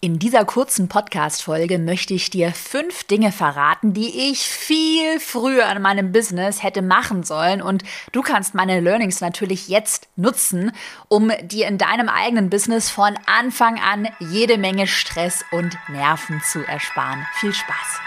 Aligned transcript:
In 0.00 0.20
dieser 0.20 0.44
kurzen 0.44 0.88
Podcast-Folge 0.88 1.80
möchte 1.80 2.14
ich 2.14 2.30
dir 2.30 2.52
fünf 2.52 3.02
Dinge 3.02 3.32
verraten, 3.32 3.94
die 3.94 4.30
ich 4.30 4.46
viel 4.46 5.18
früher 5.18 5.68
in 5.74 5.82
meinem 5.82 6.12
Business 6.12 6.62
hätte 6.62 6.82
machen 6.82 7.24
sollen. 7.24 7.60
Und 7.60 7.82
du 8.12 8.22
kannst 8.22 8.54
meine 8.54 8.78
Learnings 8.78 9.20
natürlich 9.20 9.66
jetzt 9.66 10.06
nutzen, 10.14 10.70
um 11.08 11.32
dir 11.42 11.66
in 11.66 11.78
deinem 11.78 12.08
eigenen 12.08 12.48
Business 12.48 12.90
von 12.90 13.18
Anfang 13.26 13.80
an 13.80 14.06
jede 14.20 14.56
Menge 14.56 14.86
Stress 14.86 15.44
und 15.50 15.76
Nerven 15.88 16.40
zu 16.44 16.60
ersparen. 16.60 17.26
Viel 17.34 17.52
Spaß! 17.52 18.00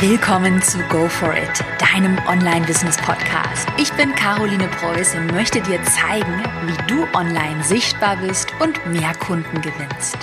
Willkommen 0.00 0.60
zu 0.60 0.78
Go 0.88 1.08
For 1.08 1.32
It, 1.36 1.64
deinem 1.78 2.18
Online-Business-Podcast. 2.26 3.68
Ich 3.78 3.92
bin 3.92 4.12
Caroline 4.16 4.66
Preuß 4.66 5.14
und 5.14 5.32
möchte 5.32 5.60
dir 5.60 5.80
zeigen, 5.84 6.42
wie 6.66 6.92
du 6.92 7.06
online 7.16 7.62
sichtbar 7.62 8.16
bist 8.16 8.48
und 8.58 8.84
mehr 8.86 9.14
Kunden 9.14 9.60
gewinnst. 9.62 10.18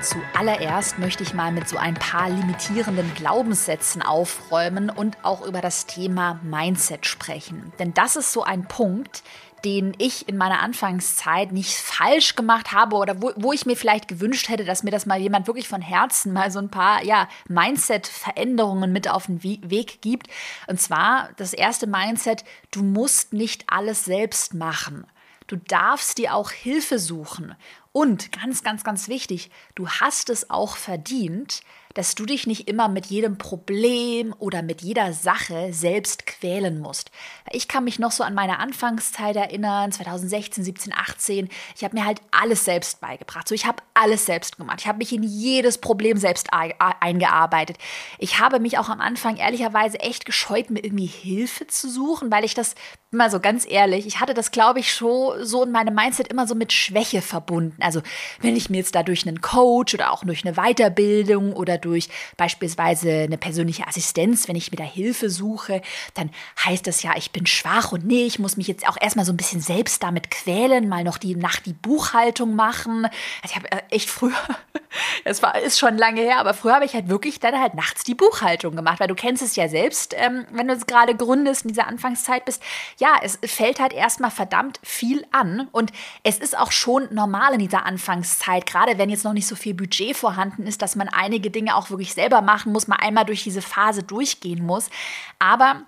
Zuallererst 0.00 1.00
möchte 1.00 1.24
ich 1.24 1.34
mal 1.34 1.50
mit 1.50 1.68
so 1.68 1.76
ein 1.76 1.94
paar 1.94 2.30
limitierenden 2.30 3.12
Glaubenssätzen 3.14 4.00
aufräumen 4.00 4.90
und 4.90 5.16
auch 5.24 5.44
über 5.44 5.60
das 5.60 5.86
Thema 5.86 6.38
Mindset 6.44 7.04
sprechen. 7.04 7.72
Denn 7.80 7.94
das 7.94 8.14
ist 8.14 8.32
so 8.32 8.44
ein 8.44 8.68
Punkt, 8.68 9.24
den 9.64 9.94
ich 9.98 10.28
in 10.28 10.36
meiner 10.36 10.60
Anfangszeit 10.60 11.50
nicht 11.50 11.74
falsch 11.74 12.36
gemacht 12.36 12.70
habe 12.70 12.94
oder 12.94 13.20
wo, 13.20 13.32
wo 13.34 13.52
ich 13.52 13.66
mir 13.66 13.76
vielleicht 13.76 14.06
gewünscht 14.06 14.48
hätte, 14.48 14.64
dass 14.64 14.84
mir 14.84 14.92
das 14.92 15.04
mal 15.04 15.20
jemand 15.20 15.48
wirklich 15.48 15.66
von 15.66 15.82
Herzen 15.82 16.32
mal 16.32 16.52
so 16.52 16.60
ein 16.60 16.70
paar 16.70 17.02
ja, 17.02 17.28
Mindset-Veränderungen 17.48 18.92
mit 18.92 19.10
auf 19.10 19.26
den 19.26 19.42
Weg 19.42 20.00
gibt. 20.00 20.28
Und 20.68 20.80
zwar 20.80 21.30
das 21.38 21.52
erste 21.52 21.88
Mindset, 21.88 22.44
du 22.70 22.84
musst 22.84 23.32
nicht 23.32 23.64
alles 23.66 24.04
selbst 24.04 24.54
machen. 24.54 25.08
Du 25.48 25.56
darfst 25.56 26.18
dir 26.18 26.34
auch 26.34 26.50
Hilfe 26.50 26.98
suchen. 26.98 27.56
Und 27.98 28.30
ganz, 28.30 28.62
ganz, 28.62 28.84
ganz 28.84 29.08
wichtig, 29.08 29.50
du 29.74 29.88
hast 29.88 30.30
es 30.30 30.50
auch 30.50 30.76
verdient, 30.76 31.62
dass 31.98 32.14
du 32.14 32.26
dich 32.26 32.46
nicht 32.46 32.68
immer 32.68 32.86
mit 32.86 33.06
jedem 33.06 33.38
Problem 33.38 34.32
oder 34.38 34.62
mit 34.62 34.82
jeder 34.82 35.12
Sache 35.12 35.72
selbst 35.72 36.26
quälen 36.26 36.78
musst. 36.78 37.10
Ich 37.50 37.66
kann 37.66 37.82
mich 37.82 37.98
noch 37.98 38.12
so 38.12 38.22
an 38.22 38.34
meine 38.34 38.60
Anfangszeit 38.60 39.34
erinnern, 39.34 39.90
2016, 39.90 40.62
17, 40.62 40.92
18. 40.92 41.48
Ich 41.74 41.82
habe 41.82 41.96
mir 41.96 42.04
halt 42.04 42.22
alles 42.30 42.64
selbst 42.64 43.00
beigebracht. 43.00 43.48
So, 43.48 43.54
ich 43.56 43.66
habe 43.66 43.82
alles 43.94 44.26
selbst 44.26 44.58
gemacht. 44.58 44.78
Ich 44.82 44.86
habe 44.86 44.98
mich 44.98 45.12
in 45.12 45.24
jedes 45.24 45.78
Problem 45.78 46.18
selbst 46.18 46.50
eingearbeitet. 46.52 47.78
Ich 48.20 48.38
habe 48.38 48.60
mich 48.60 48.78
auch 48.78 48.90
am 48.90 49.00
Anfang 49.00 49.36
ehrlicherweise 49.36 49.98
echt 49.98 50.24
gescheut, 50.24 50.70
mir 50.70 50.84
irgendwie 50.84 51.06
Hilfe 51.06 51.66
zu 51.66 51.90
suchen, 51.90 52.30
weil 52.30 52.44
ich 52.44 52.54
das 52.54 52.76
mal 53.10 53.30
so 53.30 53.40
ganz 53.40 53.66
ehrlich, 53.66 54.06
ich 54.06 54.20
hatte 54.20 54.34
das, 54.34 54.50
glaube 54.50 54.80
ich, 54.80 54.92
schon 54.92 55.44
so 55.44 55.64
in 55.64 55.72
meinem 55.72 55.94
Mindset 55.94 56.28
immer 56.28 56.46
so 56.46 56.54
mit 56.54 56.74
Schwäche 56.74 57.22
verbunden. 57.22 57.78
Also 57.80 58.02
wenn 58.40 58.54
ich 58.54 58.68
mir 58.70 58.76
jetzt 58.76 58.94
da 58.94 59.02
durch 59.02 59.26
einen 59.26 59.40
Coach 59.40 59.94
oder 59.94 60.12
auch 60.12 60.22
durch 60.24 60.46
eine 60.46 60.54
Weiterbildung 60.56 61.54
oder 61.54 61.78
durch 61.78 61.87
beispielsweise 62.36 63.10
eine 63.10 63.38
persönliche 63.38 63.86
Assistenz, 63.86 64.48
wenn 64.48 64.56
ich 64.56 64.70
mir 64.70 64.76
da 64.76 64.84
Hilfe 64.84 65.30
suche, 65.30 65.82
dann 66.14 66.30
heißt 66.64 66.86
das 66.86 67.02
ja, 67.02 67.12
ich 67.16 67.30
bin 67.30 67.46
schwach 67.46 67.92
und 67.92 68.06
nee, 68.06 68.24
ich 68.24 68.38
muss 68.38 68.56
mich 68.56 68.68
jetzt 68.68 68.88
auch 68.88 68.96
erstmal 69.00 69.24
so 69.24 69.32
ein 69.32 69.36
bisschen 69.36 69.60
selbst 69.60 70.02
damit 70.02 70.30
quälen, 70.30 70.88
mal 70.88 71.04
noch 71.04 71.18
die 71.18 71.36
Nacht 71.36 71.66
die 71.66 71.72
Buchhaltung 71.72 72.54
machen. 72.54 73.06
Also 73.42 73.50
ich 73.50 73.56
habe 73.56 73.72
äh, 73.72 73.82
echt 73.90 74.08
früher, 74.08 74.32
es 75.24 75.42
war 75.42 75.58
ist 75.58 75.78
schon 75.78 75.96
lange 75.96 76.20
her, 76.20 76.38
aber 76.38 76.54
früher 76.54 76.74
habe 76.74 76.84
ich 76.84 76.94
halt 76.94 77.08
wirklich 77.08 77.40
dann 77.40 77.58
halt 77.58 77.74
nachts 77.74 78.04
die 78.04 78.14
Buchhaltung 78.14 78.76
gemacht, 78.76 79.00
weil 79.00 79.08
du 79.08 79.14
kennst 79.14 79.42
es 79.42 79.56
ja 79.56 79.68
selbst, 79.68 80.14
ähm, 80.16 80.46
wenn 80.52 80.68
du 80.68 80.74
jetzt 80.74 80.86
gerade 80.86 81.14
gründest 81.14 81.62
in 81.62 81.68
dieser 81.68 81.86
Anfangszeit 81.86 82.44
bist 82.44 82.62
ja, 82.98 83.16
es 83.22 83.38
fällt 83.44 83.80
halt 83.80 83.92
erstmal 83.92 84.30
verdammt 84.30 84.80
viel 84.82 85.24
an 85.30 85.68
und 85.72 85.92
es 86.22 86.38
ist 86.38 86.56
auch 86.56 86.72
schon 86.72 87.08
normal 87.12 87.54
in 87.54 87.60
dieser 87.60 87.84
Anfangszeit, 87.86 88.66
gerade 88.66 88.98
wenn 88.98 89.10
jetzt 89.10 89.24
noch 89.24 89.32
nicht 89.32 89.46
so 89.46 89.56
viel 89.56 89.74
Budget 89.74 90.16
vorhanden 90.16 90.66
ist, 90.66 90.82
dass 90.82 90.96
man 90.96 91.08
einige 91.08 91.50
Dinge 91.50 91.76
auch 91.78 91.90
wirklich 91.90 92.14
selber 92.14 92.42
machen 92.42 92.72
muss, 92.72 92.88
man 92.88 92.98
einmal 92.98 93.24
durch 93.24 93.44
diese 93.44 93.62
Phase 93.62 94.02
durchgehen 94.02 94.64
muss. 94.64 94.90
Aber 95.38 95.82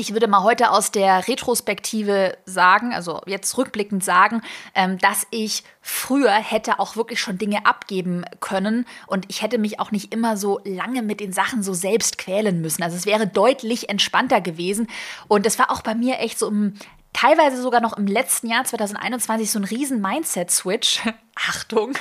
ich 0.00 0.12
würde 0.12 0.28
mal 0.28 0.44
heute 0.44 0.70
aus 0.70 0.92
der 0.92 1.26
Retrospektive 1.26 2.38
sagen, 2.46 2.94
also 2.94 3.20
jetzt 3.26 3.58
rückblickend 3.58 4.04
sagen, 4.04 4.42
ähm, 4.76 4.96
dass 4.98 5.26
ich 5.32 5.64
früher 5.80 6.30
hätte 6.30 6.78
auch 6.78 6.94
wirklich 6.94 7.20
schon 7.20 7.36
Dinge 7.36 7.66
abgeben 7.66 8.24
können 8.38 8.86
und 9.08 9.26
ich 9.28 9.42
hätte 9.42 9.58
mich 9.58 9.80
auch 9.80 9.90
nicht 9.90 10.14
immer 10.14 10.36
so 10.36 10.60
lange 10.64 11.02
mit 11.02 11.18
den 11.18 11.32
Sachen 11.32 11.64
so 11.64 11.74
selbst 11.74 12.16
quälen 12.16 12.60
müssen. 12.60 12.84
Also 12.84 12.96
es 12.96 13.06
wäre 13.06 13.26
deutlich 13.26 13.88
entspannter 13.88 14.40
gewesen 14.40 14.86
und 15.26 15.44
das 15.44 15.58
war 15.58 15.72
auch 15.72 15.82
bei 15.82 15.96
mir 15.96 16.20
echt 16.20 16.38
so 16.38 16.46
im 16.46 16.74
teilweise 17.12 17.60
sogar 17.60 17.80
noch 17.80 17.96
im 17.96 18.06
letzten 18.06 18.48
Jahr 18.48 18.64
2021 18.64 19.50
so 19.50 19.58
ein 19.58 19.64
riesen 19.64 20.00
Mindset-Switch. 20.00 21.00
Achtung. 21.34 21.94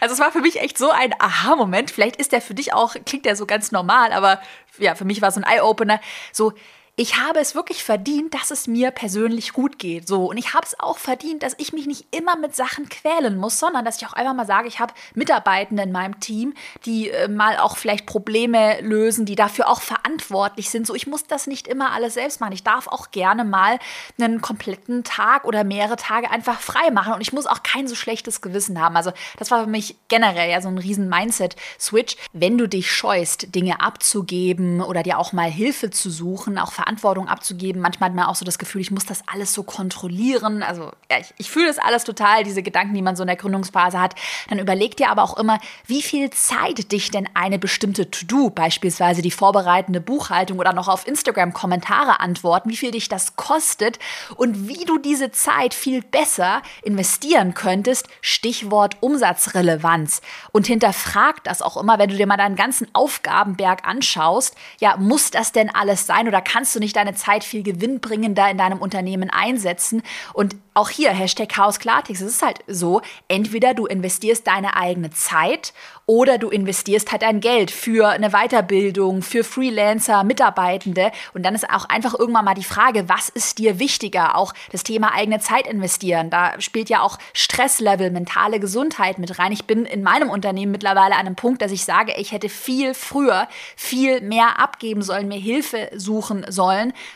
Also 0.00 0.14
es 0.14 0.20
war 0.20 0.32
für 0.32 0.40
mich 0.40 0.60
echt 0.60 0.78
so 0.78 0.90
ein 0.90 1.14
Aha-Moment. 1.18 1.90
Vielleicht 1.90 2.16
ist 2.16 2.32
der 2.32 2.40
für 2.40 2.54
dich 2.54 2.72
auch, 2.72 2.94
klingt 3.04 3.24
der 3.24 3.36
so 3.36 3.46
ganz 3.46 3.72
normal, 3.72 4.12
aber 4.12 4.40
ja, 4.78 4.94
für 4.94 5.04
mich 5.04 5.22
war 5.22 5.28
es 5.28 5.36
ein 5.36 5.44
Eye-Opener. 5.44 6.00
So, 6.32 6.52
ich 7.00 7.16
habe 7.16 7.38
es 7.38 7.54
wirklich 7.54 7.84
verdient, 7.84 8.34
dass 8.34 8.50
es 8.50 8.66
mir 8.66 8.90
persönlich 8.90 9.52
gut 9.52 9.78
geht. 9.78 10.08
So. 10.08 10.30
Und 10.30 10.36
ich 10.36 10.52
habe 10.52 10.66
es 10.66 10.80
auch 10.80 10.98
verdient, 10.98 11.44
dass 11.44 11.54
ich 11.58 11.72
mich 11.72 11.86
nicht 11.86 12.06
immer 12.10 12.36
mit 12.36 12.56
Sachen 12.56 12.88
quälen 12.88 13.36
muss, 13.36 13.60
sondern 13.60 13.84
dass 13.84 13.98
ich 13.98 14.08
auch 14.08 14.14
einfach 14.14 14.34
mal 14.34 14.46
sage, 14.46 14.66
ich 14.66 14.80
habe 14.80 14.92
Mitarbeitende 15.14 15.84
in 15.84 15.92
meinem 15.92 16.18
Team, 16.18 16.54
die 16.86 17.10
äh, 17.10 17.28
mal 17.28 17.58
auch 17.58 17.76
vielleicht 17.76 18.04
Probleme 18.04 18.80
lösen, 18.80 19.26
die 19.26 19.36
dafür 19.36 19.68
auch 19.68 19.80
verantwortlich 19.80 20.70
sind. 20.70 20.88
So, 20.88 20.96
ich 20.96 21.06
muss 21.06 21.24
das 21.24 21.46
nicht 21.46 21.68
immer 21.68 21.92
alles 21.92 22.14
selbst 22.14 22.40
machen. 22.40 22.52
Ich 22.52 22.64
darf 22.64 22.88
auch 22.88 23.12
gerne 23.12 23.44
mal 23.44 23.78
einen 24.20 24.40
kompletten 24.40 25.04
Tag 25.04 25.44
oder 25.44 25.62
mehrere 25.62 25.94
Tage 25.94 26.32
einfach 26.32 26.60
frei 26.60 26.90
machen. 26.90 27.12
Und 27.12 27.20
ich 27.20 27.32
muss 27.32 27.46
auch 27.46 27.62
kein 27.62 27.86
so 27.86 27.94
schlechtes 27.94 28.40
Gewissen 28.40 28.80
haben. 28.80 28.96
Also, 28.96 29.12
das 29.38 29.52
war 29.52 29.62
für 29.62 29.70
mich 29.70 29.94
generell 30.08 30.50
ja 30.50 30.60
so 30.60 30.66
ein 30.66 30.78
riesen 30.78 31.08
Mindset-Switch. 31.08 32.16
Wenn 32.32 32.58
du 32.58 32.66
dich 32.66 32.90
scheust, 32.90 33.54
Dinge 33.54 33.80
abzugeben 33.80 34.80
oder 34.80 35.04
dir 35.04 35.20
auch 35.20 35.32
mal 35.32 35.48
Hilfe 35.48 35.90
zu 35.90 36.10
suchen, 36.10 36.58
auch 36.58 36.72
Verantwortung 36.72 36.87
abzugeben. 36.88 37.82
Manchmal 37.82 38.10
hat 38.10 38.16
man 38.16 38.26
auch 38.26 38.34
so 38.34 38.44
das 38.44 38.58
Gefühl, 38.58 38.80
ich 38.80 38.90
muss 38.90 39.06
das 39.06 39.22
alles 39.26 39.52
so 39.52 39.62
kontrollieren. 39.62 40.62
Also 40.62 40.90
ja, 41.10 41.18
ich, 41.18 41.34
ich 41.36 41.50
fühle 41.50 41.66
das 41.66 41.78
alles 41.78 42.04
total, 42.04 42.44
diese 42.44 42.62
Gedanken, 42.62 42.94
die 42.94 43.02
man 43.02 43.16
so 43.16 43.22
in 43.22 43.26
der 43.26 43.36
Gründungsphase 43.36 44.00
hat. 44.00 44.14
Dann 44.48 44.58
überleg 44.58 44.96
dir 44.96 45.10
aber 45.10 45.22
auch 45.22 45.36
immer, 45.36 45.58
wie 45.86 46.02
viel 46.02 46.30
Zeit 46.30 46.92
dich 46.92 47.10
denn 47.10 47.28
eine 47.34 47.58
bestimmte 47.58 48.10
To-Do, 48.10 48.50
beispielsweise 48.50 49.22
die 49.22 49.30
vorbereitende 49.30 50.00
Buchhaltung 50.00 50.58
oder 50.58 50.72
noch 50.72 50.88
auf 50.88 51.06
Instagram 51.06 51.52
Kommentare 51.52 52.20
antworten, 52.20 52.70
wie 52.70 52.76
viel 52.76 52.90
dich 52.90 53.08
das 53.08 53.36
kostet 53.36 53.98
und 54.36 54.68
wie 54.68 54.84
du 54.84 54.98
diese 54.98 55.30
Zeit 55.30 55.74
viel 55.74 56.02
besser 56.02 56.62
investieren 56.82 57.54
könntest. 57.54 58.08
Stichwort 58.20 58.96
Umsatzrelevanz. 59.00 60.20
Und 60.52 60.66
hinterfrag 60.66 61.44
das 61.44 61.62
auch 61.62 61.76
immer, 61.76 61.98
wenn 61.98 62.10
du 62.10 62.16
dir 62.16 62.26
mal 62.26 62.36
deinen 62.36 62.56
ganzen 62.56 62.88
Aufgabenberg 62.94 63.86
anschaust. 63.86 64.56
Ja, 64.80 64.96
muss 64.96 65.30
das 65.30 65.52
denn 65.52 65.74
alles 65.74 66.06
sein 66.06 66.28
oder 66.28 66.40
kannst 66.40 66.74
du 66.74 66.77
du 66.78 66.82
nicht 66.82 66.96
deine 66.96 67.14
Zeit 67.14 67.44
viel 67.44 67.62
gewinnbringender 67.62 68.50
in 68.50 68.58
deinem 68.58 68.78
Unternehmen 68.78 69.30
einsetzen? 69.30 70.02
Und 70.32 70.56
auch 70.78 70.90
hier, 70.90 71.10
Hashtag 71.10 71.48
Chaos 71.48 71.80
Klartext, 71.80 72.22
es 72.22 72.34
ist 72.34 72.42
halt 72.42 72.60
so, 72.68 73.02
entweder 73.26 73.74
du 73.74 73.86
investierst 73.86 74.46
deine 74.46 74.76
eigene 74.76 75.10
Zeit 75.10 75.72
oder 76.06 76.38
du 76.38 76.48
investierst 76.48 77.10
halt 77.12 77.22
dein 77.22 77.40
Geld 77.40 77.70
für 77.70 78.08
eine 78.08 78.30
Weiterbildung, 78.30 79.22
für 79.22 79.44
Freelancer, 79.44 80.24
Mitarbeitende. 80.24 81.10
Und 81.34 81.44
dann 81.44 81.54
ist 81.54 81.68
auch 81.68 81.84
einfach 81.86 82.18
irgendwann 82.18 82.44
mal 82.44 82.54
die 82.54 82.64
Frage, 82.64 83.08
was 83.08 83.28
ist 83.28 83.58
dir 83.58 83.78
wichtiger? 83.78 84.36
Auch 84.36 84.54
das 84.70 84.84
Thema 84.84 85.12
eigene 85.12 85.40
Zeit 85.40 85.66
investieren. 85.66 86.30
Da 86.30 86.58
spielt 86.60 86.88
ja 86.88 87.02
auch 87.02 87.18
Stresslevel, 87.34 88.10
mentale 88.10 88.60
Gesundheit 88.60 89.18
mit 89.18 89.38
rein. 89.38 89.52
Ich 89.52 89.64
bin 89.64 89.84
in 89.84 90.02
meinem 90.02 90.30
Unternehmen 90.30 90.72
mittlerweile 90.72 91.14
an 91.14 91.26
einem 91.26 91.36
Punkt, 91.36 91.60
dass 91.60 91.72
ich 91.72 91.84
sage, 91.84 92.14
ich 92.16 92.32
hätte 92.32 92.48
viel 92.48 92.94
früher 92.94 93.48
viel 93.76 94.20
mehr 94.20 94.60
abgeben 94.60 95.02
sollen, 95.02 95.28
mir 95.28 95.40
Hilfe 95.40 95.90
suchen 95.94 96.46
sollen, 96.48 96.57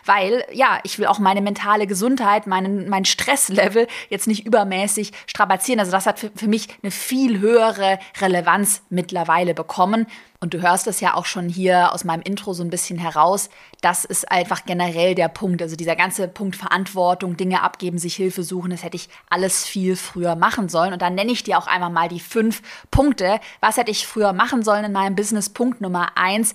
weil 0.04 0.44
ja, 0.52 0.78
ich 0.84 0.98
will 0.98 1.06
auch 1.06 1.18
meine 1.18 1.40
mentale 1.40 1.86
Gesundheit, 1.86 2.46
meinen, 2.46 2.88
mein 2.88 3.04
Stresslevel 3.04 3.86
jetzt 4.08 4.26
nicht 4.26 4.46
übermäßig 4.46 5.12
strapazieren. 5.26 5.80
Also 5.80 5.92
das 5.92 6.06
hat 6.06 6.18
für, 6.18 6.30
für 6.34 6.48
mich 6.48 6.68
eine 6.82 6.90
viel 6.90 7.40
höhere 7.40 7.98
Relevanz 8.20 8.82
mittlerweile 8.90 9.54
bekommen. 9.54 10.06
Und 10.42 10.54
du 10.54 10.60
hörst 10.60 10.88
es 10.88 10.98
ja 10.98 11.14
auch 11.14 11.24
schon 11.24 11.48
hier 11.48 11.92
aus 11.92 12.02
meinem 12.02 12.22
Intro 12.22 12.52
so 12.52 12.64
ein 12.64 12.70
bisschen 12.70 12.98
heraus. 12.98 13.48
Das 13.80 14.04
ist 14.04 14.28
einfach 14.28 14.64
generell 14.66 15.14
der 15.14 15.28
Punkt. 15.28 15.62
Also 15.62 15.76
dieser 15.76 15.94
ganze 15.94 16.26
Punkt 16.26 16.56
Verantwortung, 16.56 17.36
Dinge 17.36 17.62
abgeben, 17.62 17.96
sich 17.98 18.16
Hilfe 18.16 18.42
suchen, 18.42 18.72
das 18.72 18.82
hätte 18.82 18.96
ich 18.96 19.08
alles 19.30 19.64
viel 19.64 19.94
früher 19.94 20.34
machen 20.34 20.68
sollen. 20.68 20.92
Und 20.92 21.00
dann 21.00 21.14
nenne 21.14 21.30
ich 21.30 21.44
dir 21.44 21.58
auch 21.58 21.68
einfach 21.68 21.90
mal 21.90 22.08
die 22.08 22.18
fünf 22.18 22.60
Punkte. 22.90 23.38
Was 23.60 23.76
hätte 23.76 23.92
ich 23.92 24.04
früher 24.04 24.32
machen 24.32 24.64
sollen 24.64 24.84
in 24.84 24.92
meinem 24.92 25.14
Business? 25.14 25.48
Punkt 25.48 25.80
Nummer 25.80 26.16
eins 26.16 26.54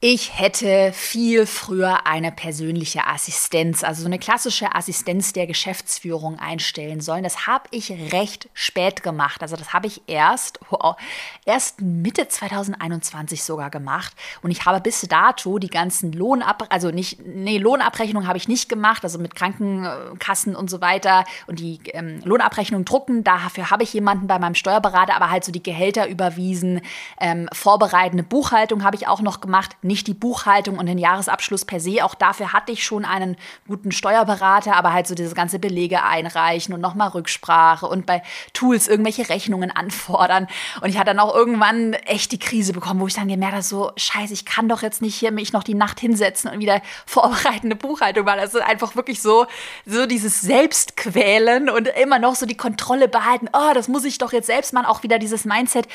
Ich 0.00 0.38
hätte 0.38 0.92
viel 0.92 1.46
früher 1.46 2.06
eine 2.06 2.30
persönliche 2.30 3.03
Assistenz, 3.14 3.84
also 3.84 4.02
so 4.02 4.06
eine 4.06 4.18
klassische 4.18 4.74
Assistenz 4.74 5.32
der 5.32 5.46
Geschäftsführung 5.46 6.38
einstellen 6.38 7.00
sollen. 7.00 7.22
Das 7.22 7.46
habe 7.46 7.64
ich 7.70 7.90
recht 8.12 8.48
spät 8.54 9.04
gemacht. 9.04 9.40
Also 9.40 9.54
das 9.54 9.72
habe 9.72 9.86
ich 9.86 10.02
erst, 10.08 10.58
wow, 10.68 10.96
erst 11.44 11.80
Mitte 11.80 12.26
2021 12.26 13.44
sogar 13.44 13.70
gemacht. 13.70 14.12
Und 14.42 14.50
ich 14.50 14.64
habe 14.64 14.80
bis 14.80 15.00
dato 15.02 15.58
die 15.58 15.68
ganzen 15.68 16.12
Lohnab, 16.12 16.66
also 16.70 16.90
nicht, 16.90 17.24
nee, 17.24 17.58
Lohnabrechnung 17.58 18.26
habe 18.26 18.36
ich 18.36 18.48
nicht 18.48 18.68
gemacht, 18.68 19.04
also 19.04 19.20
mit 19.20 19.36
Krankenkassen 19.36 20.56
und 20.56 20.68
so 20.68 20.80
weiter 20.80 21.24
und 21.46 21.60
die 21.60 21.78
ähm, 21.92 22.20
Lohnabrechnung 22.24 22.84
drucken. 22.84 23.22
Dafür 23.22 23.70
habe 23.70 23.84
ich 23.84 23.92
jemanden 23.92 24.26
bei 24.26 24.40
meinem 24.40 24.56
Steuerberater, 24.56 25.14
aber 25.14 25.30
halt 25.30 25.44
so 25.44 25.52
die 25.52 25.62
Gehälter 25.62 26.08
überwiesen. 26.08 26.80
Ähm, 27.20 27.48
vorbereitende 27.52 28.24
Buchhaltung 28.24 28.82
habe 28.82 28.96
ich 28.96 29.06
auch 29.06 29.20
noch 29.20 29.40
gemacht. 29.40 29.76
Nicht 29.82 30.08
die 30.08 30.14
Buchhaltung 30.14 30.78
und 30.78 30.86
den 30.86 30.98
Jahresabschluss 30.98 31.64
per 31.64 31.78
se. 31.78 32.04
Auch 32.04 32.16
dafür 32.16 32.52
hatte 32.52 32.72
ich 32.72 32.84
schon 32.84 33.03
einen 33.04 33.36
guten 33.66 33.92
Steuerberater, 33.92 34.76
aber 34.76 34.92
halt 34.92 35.06
so 35.06 35.14
diese 35.14 35.34
ganze 35.34 35.58
Belege 35.58 36.02
einreichen 36.02 36.74
und 36.74 36.80
nochmal 36.80 37.08
Rücksprache 37.08 37.86
und 37.86 38.06
bei 38.06 38.22
Tools 38.52 38.88
irgendwelche 38.88 39.28
Rechnungen 39.28 39.70
anfordern. 39.70 40.46
Und 40.80 40.88
ich 40.88 40.98
hatte 40.98 41.06
dann 41.06 41.20
auch 41.20 41.34
irgendwann 41.34 41.92
echt 41.92 42.32
die 42.32 42.38
Krise 42.38 42.72
bekommen, 42.72 43.00
wo 43.00 43.06
ich 43.06 43.14
dann 43.14 43.28
gemerkt 43.28 43.54
habe, 43.54 43.62
so 43.62 43.92
scheiße, 43.96 44.32
ich 44.32 44.44
kann 44.44 44.68
doch 44.68 44.82
jetzt 44.82 45.02
nicht 45.02 45.14
hier 45.14 45.30
mich 45.30 45.52
noch 45.52 45.62
die 45.62 45.74
Nacht 45.74 46.00
hinsetzen 46.00 46.50
und 46.50 46.58
wieder 46.58 46.82
vorbereitende 47.06 47.76
Buchhaltung 47.76 48.24
machen. 48.24 48.40
Das 48.40 48.54
ist 48.54 48.62
einfach 48.62 48.96
wirklich 48.96 49.22
so, 49.22 49.46
so 49.86 50.06
dieses 50.06 50.40
Selbstquälen 50.40 51.70
und 51.70 51.88
immer 51.88 52.18
noch 52.18 52.34
so 52.34 52.46
die 52.46 52.56
Kontrolle 52.56 53.08
behalten. 53.08 53.48
Oh, 53.52 53.72
das 53.74 53.88
muss 53.88 54.04
ich 54.04 54.18
doch 54.18 54.32
jetzt 54.32 54.46
selbst 54.46 54.72
machen. 54.72 54.86
Auch 54.86 55.02
wieder 55.02 55.18
dieses 55.18 55.44
Mindset, 55.44 55.86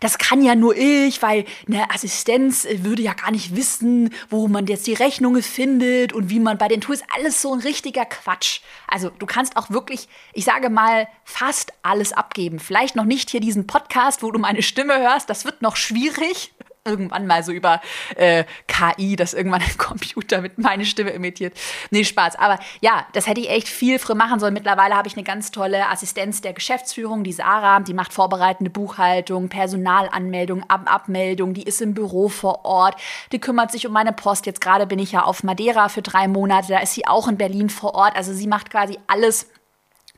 das 0.00 0.18
kann 0.18 0.42
ja 0.42 0.54
nur 0.54 0.76
ich, 0.76 1.22
weil 1.22 1.44
eine 1.66 1.90
Assistenz 1.90 2.66
würde 2.76 3.02
ja 3.02 3.14
gar 3.14 3.30
nicht 3.30 3.56
wissen, 3.56 4.10
wo 4.30 4.48
man 4.48 4.66
jetzt 4.66 4.86
die 4.86 4.94
Rechnungen 4.94 5.42
findet 5.42 6.12
und 6.12 6.30
wie 6.30 6.40
man 6.40 6.51
bei 6.58 6.68
den 6.68 6.80
Tools, 6.80 7.02
alles 7.14 7.42
so 7.42 7.52
ein 7.54 7.60
richtiger 7.60 8.04
Quatsch. 8.04 8.60
Also 8.86 9.10
du 9.10 9.26
kannst 9.26 9.56
auch 9.56 9.70
wirklich, 9.70 10.08
ich 10.32 10.44
sage 10.44 10.70
mal, 10.70 11.08
fast 11.24 11.72
alles 11.82 12.12
abgeben. 12.12 12.58
Vielleicht 12.58 12.96
noch 12.96 13.04
nicht 13.04 13.30
hier 13.30 13.40
diesen 13.40 13.66
Podcast, 13.66 14.22
wo 14.22 14.30
du 14.30 14.38
meine 14.38 14.62
Stimme 14.62 14.98
hörst, 14.98 15.30
das 15.30 15.44
wird 15.44 15.62
noch 15.62 15.76
schwierig 15.76 16.52
irgendwann 16.84 17.26
mal 17.26 17.44
so 17.44 17.52
über 17.52 17.80
äh, 18.16 18.44
KI, 18.66 19.14
dass 19.14 19.34
irgendwann 19.34 19.62
ein 19.62 19.78
Computer 19.78 20.40
mit 20.40 20.58
meine 20.58 20.84
Stimme 20.84 21.10
imitiert. 21.10 21.54
Nee, 21.90 22.04
Spaß. 22.04 22.36
Aber 22.36 22.58
ja, 22.80 23.06
das 23.12 23.26
hätte 23.26 23.40
ich 23.40 23.50
echt 23.50 23.68
viel 23.68 23.98
früher 23.98 24.16
machen 24.16 24.40
sollen. 24.40 24.54
Mittlerweile 24.54 24.96
habe 24.96 25.06
ich 25.06 25.14
eine 25.14 25.22
ganz 25.22 25.52
tolle 25.52 25.88
Assistenz 25.88 26.40
der 26.40 26.52
Geschäftsführung, 26.52 27.22
die 27.22 27.32
Sarah, 27.32 27.80
die 27.80 27.94
macht 27.94 28.12
vorbereitende 28.12 28.70
Buchhaltung, 28.70 29.48
Personalanmeldung, 29.48 30.64
Ab 30.68 30.82
Abmeldung, 30.86 31.54
die 31.54 31.62
ist 31.62 31.80
im 31.80 31.94
Büro 31.94 32.28
vor 32.28 32.64
Ort, 32.64 32.96
die 33.30 33.38
kümmert 33.38 33.70
sich 33.70 33.86
um 33.86 33.92
meine 33.92 34.12
Post. 34.12 34.46
Jetzt 34.46 34.60
gerade 34.60 34.86
bin 34.86 34.98
ich 34.98 35.12
ja 35.12 35.22
auf 35.22 35.44
Madeira 35.44 35.88
für 35.88 36.02
drei 36.02 36.26
Monate, 36.26 36.68
da 36.68 36.78
ist 36.80 36.94
sie 36.94 37.06
auch 37.06 37.28
in 37.28 37.36
Berlin 37.36 37.70
vor 37.70 37.94
Ort. 37.94 38.16
Also 38.16 38.32
sie 38.32 38.48
macht 38.48 38.70
quasi 38.70 38.98
alles 39.06 39.46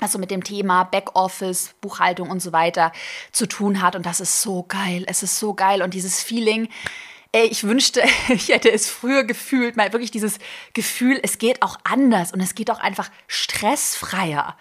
was 0.05 0.13
so 0.13 0.19
mit 0.19 0.31
dem 0.31 0.45
Thema 0.45 0.85
Backoffice, 0.85 1.75
Buchhaltung 1.81 2.31
und 2.31 2.41
so 2.41 2.53
weiter 2.53 2.93
zu 3.33 3.47
tun 3.47 3.81
hat. 3.81 3.97
Und 3.97 4.05
das 4.05 4.21
ist 4.21 4.43
so 4.43 4.63
geil. 4.65 5.05
Es 5.09 5.23
ist 5.23 5.39
so 5.39 5.55
geil. 5.55 5.83
Und 5.83 5.95
dieses 5.95 6.23
Feeling, 6.23 6.69
ey, 7.33 7.47
ich 7.47 7.65
wünschte, 7.65 8.03
ich 8.29 8.49
hätte 8.49 8.71
es 8.71 8.89
früher 8.89 9.25
gefühlt, 9.25 9.77
mal 9.77 9.93
wirklich 9.93 10.11
dieses 10.11 10.39
Gefühl, 10.75 11.19
es 11.23 11.39
geht 11.39 11.63
auch 11.63 11.79
anders 11.85 12.33
und 12.33 12.41
es 12.41 12.55
geht 12.55 12.71
auch 12.71 12.81
einfach 12.81 13.11
stressfreier. 13.29 14.57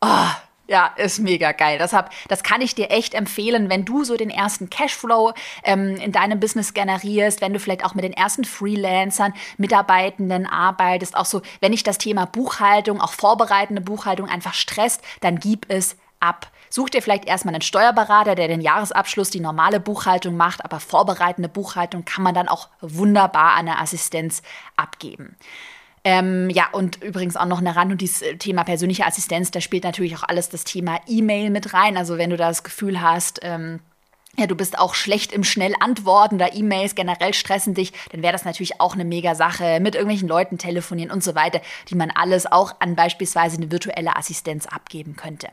Oh, 0.00 0.30
ja, 0.70 0.86
ist 0.96 1.18
mega 1.18 1.50
geil. 1.50 1.78
Deshalb, 1.80 2.10
das 2.28 2.44
kann 2.44 2.60
ich 2.60 2.76
dir 2.76 2.92
echt 2.92 3.14
empfehlen, 3.14 3.68
wenn 3.68 3.84
du 3.84 4.04
so 4.04 4.16
den 4.16 4.30
ersten 4.30 4.70
Cashflow 4.70 5.32
ähm, 5.64 5.96
in 5.96 6.12
deinem 6.12 6.38
Business 6.38 6.74
generierst, 6.74 7.40
wenn 7.40 7.52
du 7.52 7.58
vielleicht 7.58 7.84
auch 7.84 7.94
mit 7.94 8.04
den 8.04 8.12
ersten 8.12 8.44
Freelancern, 8.44 9.34
Mitarbeitenden 9.58 10.46
arbeitest, 10.46 11.16
auch 11.16 11.24
so, 11.24 11.42
wenn 11.58 11.72
dich 11.72 11.82
das 11.82 11.98
Thema 11.98 12.24
Buchhaltung, 12.24 13.00
auch 13.00 13.12
vorbereitende 13.12 13.82
Buchhaltung 13.82 14.28
einfach 14.28 14.54
stresst, 14.54 15.02
dann 15.22 15.40
gib 15.40 15.66
es 15.68 15.96
ab. 16.20 16.52
Such 16.68 16.90
dir 16.90 17.02
vielleicht 17.02 17.24
erstmal 17.24 17.54
einen 17.54 17.62
Steuerberater, 17.62 18.36
der 18.36 18.46
den 18.46 18.60
Jahresabschluss, 18.60 19.30
die 19.30 19.40
normale 19.40 19.80
Buchhaltung 19.80 20.36
macht, 20.36 20.64
aber 20.64 20.78
vorbereitende 20.78 21.48
Buchhaltung 21.48 22.04
kann 22.04 22.22
man 22.22 22.34
dann 22.34 22.46
auch 22.46 22.68
wunderbar 22.80 23.54
an 23.54 23.66
eine 23.66 23.80
Assistenz 23.80 24.40
abgeben. 24.76 25.36
Ähm, 26.02 26.48
ja, 26.50 26.68
und 26.72 27.02
übrigens 27.02 27.36
auch 27.36 27.46
noch 27.46 27.58
eine 27.58 27.76
Rand- 27.76 27.92
und 27.92 28.00
dieses 28.00 28.22
Thema 28.38 28.64
persönliche 28.64 29.04
Assistenz, 29.04 29.50
da 29.50 29.60
spielt 29.60 29.84
natürlich 29.84 30.16
auch 30.16 30.22
alles 30.22 30.48
das 30.48 30.64
Thema 30.64 30.98
E-Mail 31.06 31.50
mit 31.50 31.74
rein. 31.74 31.96
Also 31.96 32.16
wenn 32.16 32.30
du 32.30 32.36
das 32.36 32.62
Gefühl 32.62 33.02
hast, 33.02 33.40
ähm, 33.42 33.80
ja, 34.38 34.46
du 34.46 34.54
bist 34.54 34.78
auch 34.78 34.94
schlecht 34.94 35.32
im 35.32 35.44
schnell 35.44 35.74
antworten 35.80 36.36
oder 36.36 36.54
E-Mails 36.54 36.94
generell 36.94 37.34
stressen 37.34 37.74
dich, 37.74 37.92
dann 38.12 38.22
wäre 38.22 38.32
das 38.32 38.44
natürlich 38.44 38.80
auch 38.80 38.94
eine 38.94 39.04
mega 39.04 39.34
Sache 39.34 39.80
mit 39.80 39.94
irgendwelchen 39.94 40.28
Leuten 40.28 40.56
telefonieren 40.56 41.10
und 41.10 41.24
so 41.24 41.34
weiter, 41.34 41.60
die 41.88 41.96
man 41.96 42.10
alles 42.10 42.50
auch 42.50 42.76
an 42.78 42.94
beispielsweise 42.94 43.56
eine 43.56 43.72
virtuelle 43.72 44.16
Assistenz 44.16 44.66
abgeben 44.66 45.16
könnte. 45.16 45.48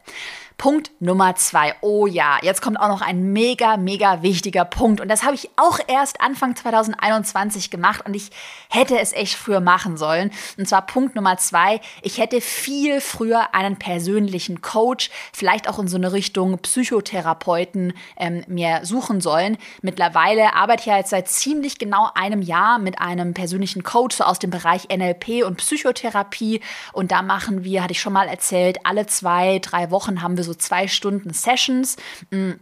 Punkt 0.58 0.90
Nummer 1.00 1.36
zwei. 1.36 1.76
Oh 1.82 2.08
ja, 2.08 2.40
jetzt 2.42 2.64
kommt 2.64 2.80
auch 2.80 2.88
noch 2.88 3.02
ein 3.02 3.32
mega, 3.32 3.78
mega 3.78 4.24
wichtiger 4.24 4.66
Punkt. 4.66 5.00
Und 5.00 5.08
das 5.08 5.22
habe 5.22 5.36
ich 5.36 5.52
auch 5.56 5.80
erst 5.88 6.20
Anfang 6.20 6.56
2021 6.56 7.70
gemacht 7.70 8.04
und 8.08 8.16
ich 8.16 8.32
hätte 8.68 8.98
es 8.98 9.14
echt 9.14 9.36
früher 9.36 9.60
machen 9.60 9.98
sollen. 9.98 10.32
Und 10.58 10.68
zwar 10.68 10.84
Punkt 10.88 11.16
Nummer 11.16 11.38
zwei. 11.38 11.80
Ich 12.02 12.18
hätte 12.18 12.42
viel 12.42 13.02
früher 13.02 13.54
einen 13.54 13.78
persönlichen 13.78 14.62
Coach, 14.62 15.12
vielleicht 15.32 15.70
auch 15.70 15.78
in 15.78 15.88
so 15.88 15.96
eine 15.96 16.12
Richtung 16.12 16.58
Psychotherapeuten 16.58 17.94
ähm, 18.18 18.44
mir 18.48 18.80
suchen 18.82 19.22
sollen. 19.22 19.60
Mittlerweile 19.84 20.56
arbeite 20.56 20.82
ich 20.82 20.88
ja 20.88 20.98
jetzt 20.98 21.12
seit 21.12 21.28
ziemlich 21.28 21.78
genau 21.78 22.10
einem 22.16 22.42
Jahr 22.42 22.80
mit 22.80 23.00
einem 23.00 23.36
persönlichen 23.36 23.84
Coach 23.84 24.16
so 24.16 24.24
aus 24.24 24.40
dem 24.40 24.50
Bereich 24.50 24.88
NLP 24.90 25.46
und 25.46 25.58
Psychotherapie. 25.58 26.62
Und 26.94 27.12
da 27.12 27.22
machen 27.22 27.64
wir, 27.64 27.84
hatte 27.84 27.92
ich 27.92 28.02
schon 28.02 28.14
mal 28.14 28.28
erzählt, 28.28 28.80
alle 28.86 29.06
zwei, 29.06 29.60
drei 29.60 29.92
Wochen 29.92 30.24
haben 30.24 30.36
wir 30.36 30.47
so 30.48 30.54
zwei 30.54 30.88
Stunden 30.88 31.34
Sessions. 31.34 31.98
Mm, 32.32 32.54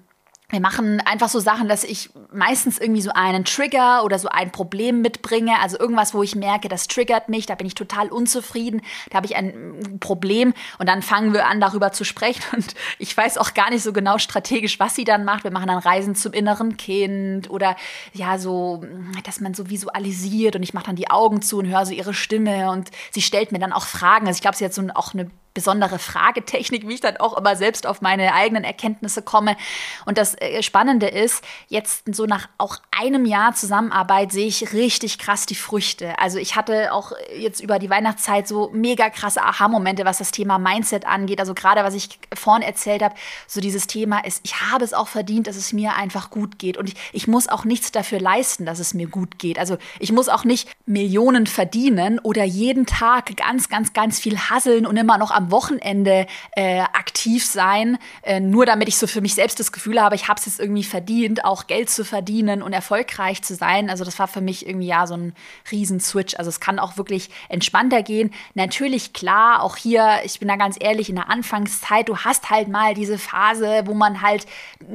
wir 0.50 0.60
machen 0.60 1.02
einfach 1.02 1.30
so 1.30 1.40
Sachen, 1.40 1.68
dass 1.68 1.84
ich 1.84 2.12
meistens 2.32 2.78
irgendwie 2.78 3.02
so 3.02 3.12
einen 3.12 3.46
Trigger 3.46 4.04
oder 4.04 4.20
so 4.20 4.28
ein 4.30 4.52
Problem 4.52 5.02
mitbringe. 5.02 5.60
Also 5.60 5.80
irgendwas, 5.80 6.14
wo 6.14 6.22
ich 6.22 6.36
merke, 6.36 6.70
das 6.70 6.88
triggert 6.88 7.30
mich, 7.30 7.48
da 7.48 7.56
bin 7.56 7.66
ich 7.66 7.74
total 7.74 8.10
unzufrieden, 8.10 8.82
da 9.10 9.18
habe 9.18 9.26
ich 9.26 9.36
ein 9.36 9.98
Problem 10.00 10.54
und 10.78 10.88
dann 10.88 11.02
fangen 11.02 11.34
wir 11.34 11.48
an, 11.48 11.60
darüber 11.60 11.92
zu 11.92 12.04
sprechen. 12.04 12.44
Und 12.56 12.74
ich 13.00 13.16
weiß 13.16 13.38
auch 13.38 13.54
gar 13.54 13.70
nicht 13.70 13.84
so 13.84 13.92
genau 13.92 14.18
strategisch, 14.18 14.80
was 14.80 14.96
sie 14.96 15.04
dann 15.04 15.26
macht. 15.26 15.44
Wir 15.44 15.52
machen 15.52 15.68
dann 15.68 15.78
Reisen 15.78 16.16
zum 16.16 16.34
inneren 16.34 16.78
Kind 16.78 17.50
oder 17.50 17.76
ja, 18.14 18.38
so, 18.38 18.84
dass 19.24 19.40
man 19.40 19.54
so 19.54 19.70
visualisiert 19.70 20.56
und 20.56 20.64
ich 20.64 20.74
mache 20.74 20.86
dann 20.86 20.96
die 20.96 21.10
Augen 21.10 21.42
zu 21.42 21.58
und 21.58 21.68
höre 21.68 21.86
so 21.86 21.94
ihre 21.94 22.14
Stimme 22.14 22.72
und 22.72 22.92
sie 23.12 23.22
stellt 23.22 23.52
mir 23.52 23.60
dann 23.60 23.74
auch 23.74 23.86
Fragen. 23.86 24.28
Also 24.28 24.38
ich 24.38 24.42
glaube, 24.42 24.58
sie 24.58 24.66
hat 24.66 24.74
so 24.74 24.82
auch 24.94 25.14
eine 25.14 25.30
besondere 25.56 25.98
Fragetechnik, 25.98 26.88
wie 26.88 26.96
ich 26.96 27.02
dann 27.02 27.18
auch 27.18 27.36
immer 27.36 27.56
selbst 27.56 27.88
auf 27.88 28.02
meine 28.02 28.34
eigenen 28.34 28.64
Erkenntnisse 28.64 29.24
komme. 29.24 29.58
Und 30.06 30.20
das 30.20 30.35
äh, 30.38 30.62
Spannende 30.64 31.08
ist, 31.08 31.44
jetzt 31.68 32.04
so 32.14 32.26
nach 32.26 32.48
auch 32.58 32.78
einem 32.92 33.26
Jahr 33.26 33.54
Zusammenarbeit 33.54 34.32
sehe 34.32 34.48
ich 34.48 34.74
richtig 34.74 35.20
krass 35.20 35.46
die 35.46 35.56
Früchte. 35.56 36.18
Also 36.20 36.38
ich 36.38 36.56
hatte 36.56 36.94
auch 36.94 37.12
jetzt 37.38 37.62
über 37.62 37.80
die 37.80 37.90
Weihnachtszeit 37.90 38.48
so 38.48 38.70
mega 38.74 39.10
krasse 39.10 39.42
Aha-Momente, 39.42 40.06
was 40.06 40.18
das 40.18 40.32
Thema 40.32 40.58
Mindset 40.58 41.06
angeht. 41.06 41.40
Also 41.40 41.54
gerade 41.54 41.84
was 41.84 41.94
ich 41.94 42.20
vorhin 42.34 42.64
erzählt 42.64 43.04
habe, 43.04 43.16
so 43.48 43.62
dieses 43.62 43.88
Thema 43.88 44.20
ist, 44.20 44.42
ich 44.44 44.62
habe 44.62 44.84
es 44.84 44.94
auch 44.94 45.08
verdient, 45.08 45.48
dass 45.48 45.56
es 45.56 45.74
mir 45.74 45.96
einfach 45.96 46.30
gut 46.30 46.60
geht. 46.60 46.78
Und 46.78 46.90
ich, 46.90 46.96
ich 47.14 47.28
muss 47.28 47.48
auch 47.48 47.66
nichts 47.66 47.92
dafür 47.92 48.20
leisten, 48.20 48.66
dass 48.66 48.80
es 48.80 48.94
mir 48.94 49.08
gut 49.08 49.40
geht. 49.40 49.60
Also 49.60 49.78
ich 50.00 50.12
muss 50.12 50.30
auch 50.30 50.44
nicht 50.44 50.70
Millionen 50.86 51.48
verdienen 51.48 52.20
oder 52.20 52.44
jeden 52.44 52.86
Tag 52.86 53.36
ganz, 53.36 53.70
ganz, 53.70 53.94
ganz 53.94 54.20
viel 54.20 54.38
hasseln 54.38 54.86
und 54.86 54.98
immer 54.98 55.18
noch 55.18 55.32
am 55.32 55.52
Wochenende 55.52 56.28
äh, 56.52 56.80
aktiv 56.80 57.46
sein, 57.46 57.98
äh, 58.24 58.40
nur 58.40 58.66
damit 58.66 58.88
ich 58.88 58.98
so 58.98 59.08
für 59.08 59.22
mich 59.22 59.36
selbst 59.36 59.60
das 59.60 59.72
Gefühl 59.72 60.02
habe, 60.02 60.16
habe 60.28 60.40
es 60.40 60.46
jetzt 60.46 60.60
irgendwie 60.60 60.84
verdient, 60.84 61.46
auch 61.46 61.68
Geld 61.68 61.90
zu 61.90 62.06
verdienen 62.06 62.62
und 62.62 62.74
erfolgreich 62.74 63.42
zu 63.42 63.56
sein. 63.56 63.90
Also 63.90 64.04
das 64.04 64.20
war 64.20 64.28
für 64.28 64.42
mich 64.42 64.68
irgendwie 64.68 64.88
ja 64.88 65.08
so 65.08 65.16
ein 65.16 65.34
Riesen-Switch. 65.72 66.36
Also 66.38 66.50
es 66.50 66.60
kann 66.60 66.80
auch 66.80 66.98
wirklich 66.98 67.30
entspannter 67.50 68.04
gehen. 68.04 68.34
Natürlich 68.54 69.14
klar, 69.14 69.62
auch 69.64 69.76
hier, 69.76 70.22
ich 70.24 70.40
bin 70.40 70.48
da 70.48 70.56
ganz 70.56 70.78
ehrlich, 70.80 71.10
in 71.10 71.16
der 71.16 71.30
Anfangszeit, 71.30 72.10
du 72.10 72.18
hast 72.18 72.50
halt 72.50 72.68
mal 72.68 72.94
diese 72.94 73.18
Phase, 73.18 73.84
wo 73.86 73.94
man 73.94 74.22
halt 74.22 74.46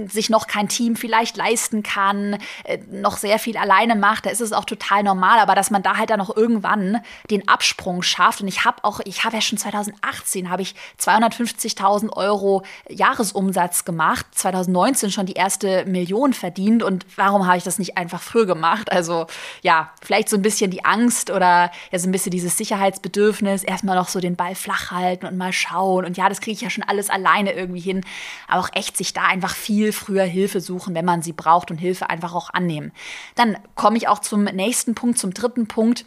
sich 0.07 0.31
noch 0.31 0.47
kein 0.47 0.69
Team 0.69 0.97
vielleicht 0.97 1.37
leisten 1.37 1.83
kann, 1.83 2.39
äh, 2.65 2.79
noch 2.91 3.17
sehr 3.17 3.39
viel 3.39 3.57
alleine 3.57 3.97
macht. 3.97 4.27
Da 4.27 4.31
ist 4.31 4.41
es 4.41 4.53
auch 4.53 4.65
total 4.65 5.03
normal, 5.03 5.39
aber 5.39 5.55
dass 5.55 5.71
man 5.71 5.83
da 5.83 5.97
halt 5.97 6.11
dann 6.11 6.19
noch 6.19 6.37
irgendwann 6.37 7.01
den 7.31 7.49
Absprung 7.49 8.03
schafft. 8.03 8.41
Und 8.41 8.49
ich 8.49 8.65
habe 8.65 8.85
auch, 8.85 9.01
ich 9.05 9.25
habe 9.25 9.37
ja 9.37 9.41
schon 9.41 9.59
2018 9.59 10.21
2018 10.31 10.51
habe 10.51 10.63
ich 10.63 10.75
250.000 11.01 12.13
Euro 12.13 12.63
Jahresumsatz 12.89 13.85
gemacht, 13.85 14.27
2019 14.33 15.11
schon 15.11 15.20
schon 15.21 15.27
die 15.27 15.35
erste 15.35 15.85
Million 15.85 16.33
verdient 16.33 16.83
und 16.83 17.05
warum 17.17 17.47
habe 17.47 17.59
ich 17.59 17.65
das 17.65 17.79
nicht 17.79 17.99
einfach 17.99 18.23
früher 18.23 18.47
gemacht? 18.47 18.91
Also 18.91 19.27
ja, 19.63 19.91
vielleicht 20.03 20.29
so 20.31 20.37
ein 20.37 20.43
bisschen 20.43 20.71
die 20.71 20.85
Angst 20.85 21.31
oder 21.31 21.71
ja 21.93 21.99
so 21.99 22.09
ein 22.09 22.13
bisschen 22.13 22.31
dieses 22.31 22.57
Sicherheitsbedürfnis, 22.57 23.63
erstmal 23.63 23.97
noch 23.97 24.09
so 24.09 24.21
den 24.21 24.37
Ball 24.37 24.55
flach 24.55 24.91
halten 24.91 25.27
und 25.27 25.37
mal 25.37 25.53
schauen 25.53 26.05
und 26.07 26.17
ja, 26.17 26.29
das 26.29 26.41
kriege 26.41 26.55
ich 26.55 26.63
ja 26.63 26.71
schon 26.71 26.85
alles 26.85 27.11
alleine 27.11 27.53
irgendwie 27.53 27.81
hin, 27.81 28.01
aber 28.49 28.61
auch 28.61 28.71
echt 28.73 28.97
sich 28.97 29.13
da 29.13 29.25
einfach 29.25 29.55
viel 29.55 29.93
früher 29.93 30.25
Hilfe 30.25 30.61
suchen, 30.61 30.95
wenn 30.95 31.05
man 31.05 31.21
sie 31.23 31.33
braucht 31.33 31.71
und 31.71 31.77
Hilfe 31.77 32.09
einfach 32.09 32.35
auch 32.35 32.51
annehmen. 32.51 32.93
Dann 33.35 33.59
komme 33.75 33.99
ich 33.99 34.09
auch 34.09 34.21
zum 34.21 34.45
nächsten 34.45 34.95
Punkt, 34.95 35.19
zum 35.19 35.35
dritten 35.35 35.69
Punkt 35.69 36.07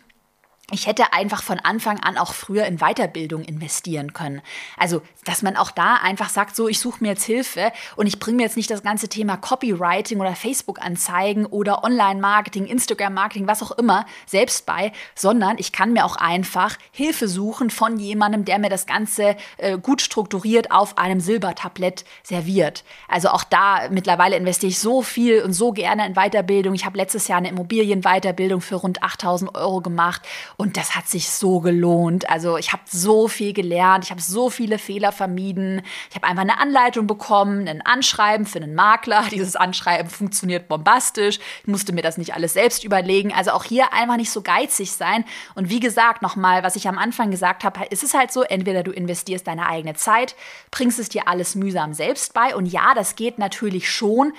ich 0.72 0.88
hätte 0.88 1.12
einfach 1.12 1.44
von 1.44 1.60
Anfang 1.60 2.00
an 2.00 2.18
auch 2.18 2.34
früher 2.34 2.66
in 2.66 2.78
Weiterbildung 2.78 3.44
investieren 3.44 4.14
können. 4.14 4.42
Also, 4.78 5.02
dass 5.26 5.42
man 5.42 5.58
auch 5.58 5.72
da 5.72 5.96
einfach 5.96 6.30
sagt, 6.30 6.56
so, 6.56 6.70
ich 6.70 6.80
suche 6.80 7.04
mir 7.04 7.10
jetzt 7.10 7.26
Hilfe 7.26 7.74
und 7.98 8.08
ich 8.08 8.18
bringe 8.18 8.38
mir 8.38 8.44
jetzt 8.44 8.56
nicht 8.56 8.72
das 8.72 8.82
ganze 8.82 9.10
Thema 9.10 9.36
Copywriting 9.36 10.22
oder 10.22 10.36
Facebook-Anzeigen 10.36 11.46
oder 11.46 11.84
Online-Marketing, 11.84 12.66
Instagram-Marketing, 12.66 13.46
was 13.46 13.62
auch 13.62 13.72
immer 13.72 14.06
selbst 14.26 14.66
bei, 14.66 14.94
sondern 15.16 15.58
ich 15.58 15.74
kann 15.74 15.92
mir 15.92 16.06
auch 16.06 16.16
einfach 16.16 16.78
Hilfe 16.92 17.28
suchen 17.28 17.70
von 17.70 18.00
jemandem, 18.00 18.46
der 18.46 18.58
mir 18.58 18.70
das 18.70 18.86
Ganze 18.86 19.36
äh, 19.58 19.78
gut 19.78 20.02
strukturiert 20.02 20.72
auf 20.72 20.98
einem 20.98 21.20
Silbertablett 21.20 22.06
serviert. 22.24 22.86
Also 23.10 23.30
auch 23.30 23.44
da 23.44 23.90
mittlerweile 23.90 24.38
investiere 24.38 24.70
ich 24.70 24.80
so 24.80 25.02
viel 25.02 25.44
und 25.44 25.52
so 25.52 25.74
gerne 25.74 26.06
in 26.06 26.14
Weiterbildung. 26.14 26.74
Ich 26.74 26.86
habe 26.86 26.98
letztes 26.98 27.28
Jahr 27.28 27.40
eine 27.40 27.50
Immobilienweiterbildung 27.50 28.62
für 28.62 28.76
rund 28.76 29.04
8000 29.04 29.56
Euro 29.56 29.82
gemacht 29.82 30.22
und 30.58 30.78
das 30.78 30.96
hat 30.96 31.08
sich 31.08 31.30
so 31.30 31.60
gelohnt. 31.60 32.30
Also 32.30 32.58
ich 32.58 32.74
habe 32.74 32.84
so 32.86 33.28
viel 33.28 33.54
gelernt, 33.54 34.06
ich 34.06 34.12
habe 34.12 34.22
so 34.22 34.50
viele 34.50 34.78
Fehler 34.78 35.12
vermieden. 35.12 35.82
Ich 36.10 36.16
habe 36.16 36.28
einfach 36.28 36.44
eine 36.44 36.60
Anleitung 36.60 37.08
bekommen, 37.08 37.68
ein 37.68 37.82
Anschreiben 37.82 38.46
für 38.46 38.60
einen 38.60 38.76
Makler. 38.76 39.26
Dieses 39.32 39.56
Anschreiben 39.56 40.10
funktioniert 40.10 40.68
bombastisch. 40.68 41.40
Ich 41.62 41.68
musste 41.68 41.94
mir 41.94 42.02
das 42.02 42.18
nicht 42.18 42.36
alles 42.36 42.54
selbst 42.54 42.84
überlegen. 42.84 43.34
Also 43.34 43.52
auch 43.52 43.64
hier 43.64 43.94
einfach 43.94 44.18
nicht 44.18 44.32
so 44.32 44.42
geizig 44.42 44.92
sein. 44.92 45.26
Und 45.56 45.70
wie 45.70 45.80
gesagt, 45.80 46.22
nochmal, 46.22 46.64
was 46.64 46.76
ich 46.76 46.88
am 46.88 46.98
Anfang 46.98 47.32
gesagt 47.32 47.64
habe, 47.64 47.86
ist 47.90 48.04
es 48.04 48.14
halt 48.14 48.32
so, 48.32 48.44
entweder 48.44 48.84
du 48.84 48.92
investierst 48.92 49.48
deine 49.48 49.68
eigene 49.68 49.96
Zeit, 49.96 50.36
bringst 50.72 51.00
es 51.00 51.10
dir 51.10 51.28
alles 51.28 51.56
mühsam 51.56 51.94
selbst 51.94 52.34
bei. 52.34 52.56
Und 52.56 52.68
ja, 52.68 52.94
das 52.94 53.16
geht 53.16 53.40
natürlich 53.40 53.90
schon. 53.90 54.34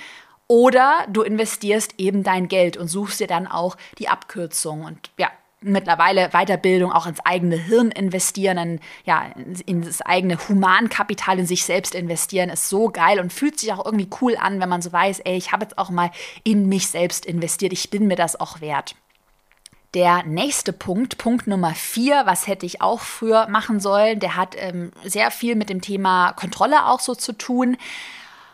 Oder 0.47 1.07
du 1.09 1.23
investierst 1.23 1.95
eben 1.99 2.23
dein 2.23 2.49
Geld 2.49 2.77
und 2.77 2.89
suchst 2.89 3.21
dir 3.21 3.27
dann 3.27 3.47
auch 3.47 3.77
die 3.99 4.09
Abkürzung. 4.09 4.85
Und 4.85 5.11
ja, 5.19 5.31
mittlerweile 5.65 6.31
Weiterbildung 6.31 6.93
auch 6.93 7.07
ins 7.07 7.21
eigene 7.25 7.57
Hirn 7.57 7.91
investieren, 7.91 8.59
in, 8.59 8.81
ja, 9.05 9.27
in 9.67 9.83
das 9.83 10.03
eigene 10.03 10.37
Humankapital 10.49 11.39
in 11.39 11.47
sich 11.47 11.65
selbst 11.65 11.95
investieren, 11.95 12.51
ist 12.51 12.69
so 12.69 12.89
geil 12.89 13.19
und 13.19 13.33
fühlt 13.33 13.59
sich 13.59 13.73
auch 13.73 13.85
irgendwie 13.85 14.09
cool 14.21 14.37
an, 14.37 14.61
wenn 14.61 14.69
man 14.69 14.83
so 14.83 14.93
weiß, 14.93 15.21
ey, 15.21 15.37
ich 15.37 15.53
habe 15.53 15.65
jetzt 15.65 15.79
auch 15.79 15.91
mal 15.91 16.11
in 16.45 16.69
mich 16.69 16.89
selbst 16.89 17.27
investiert, 17.27 17.73
ich 17.73 17.91
bin 17.91 18.07
mir 18.07 18.17
das 18.17 18.39
auch 18.39 18.61
wert. 18.61 18.95
Der 19.95 20.25
nächste 20.25 20.73
Punkt, 20.73 21.19
Punkt 21.19 21.47
Nummer 21.47 21.73
vier, 21.73 22.23
was 22.27 22.49
hätte 22.49 22.67
ich 22.67 22.83
auch 22.83 23.01
früher 23.01 23.49
machen 23.49 23.79
sollen, 23.79 24.19
der 24.19 24.37
hat 24.37 24.57
ähm, 24.59 24.91
sehr 25.05 25.31
viel 25.31 25.55
mit 25.55 25.71
dem 25.71 25.81
Thema 25.81 26.33
Kontrolle 26.33 26.87
auch 26.87 26.99
so 26.99 27.15
zu 27.15 27.33
tun. 27.33 27.77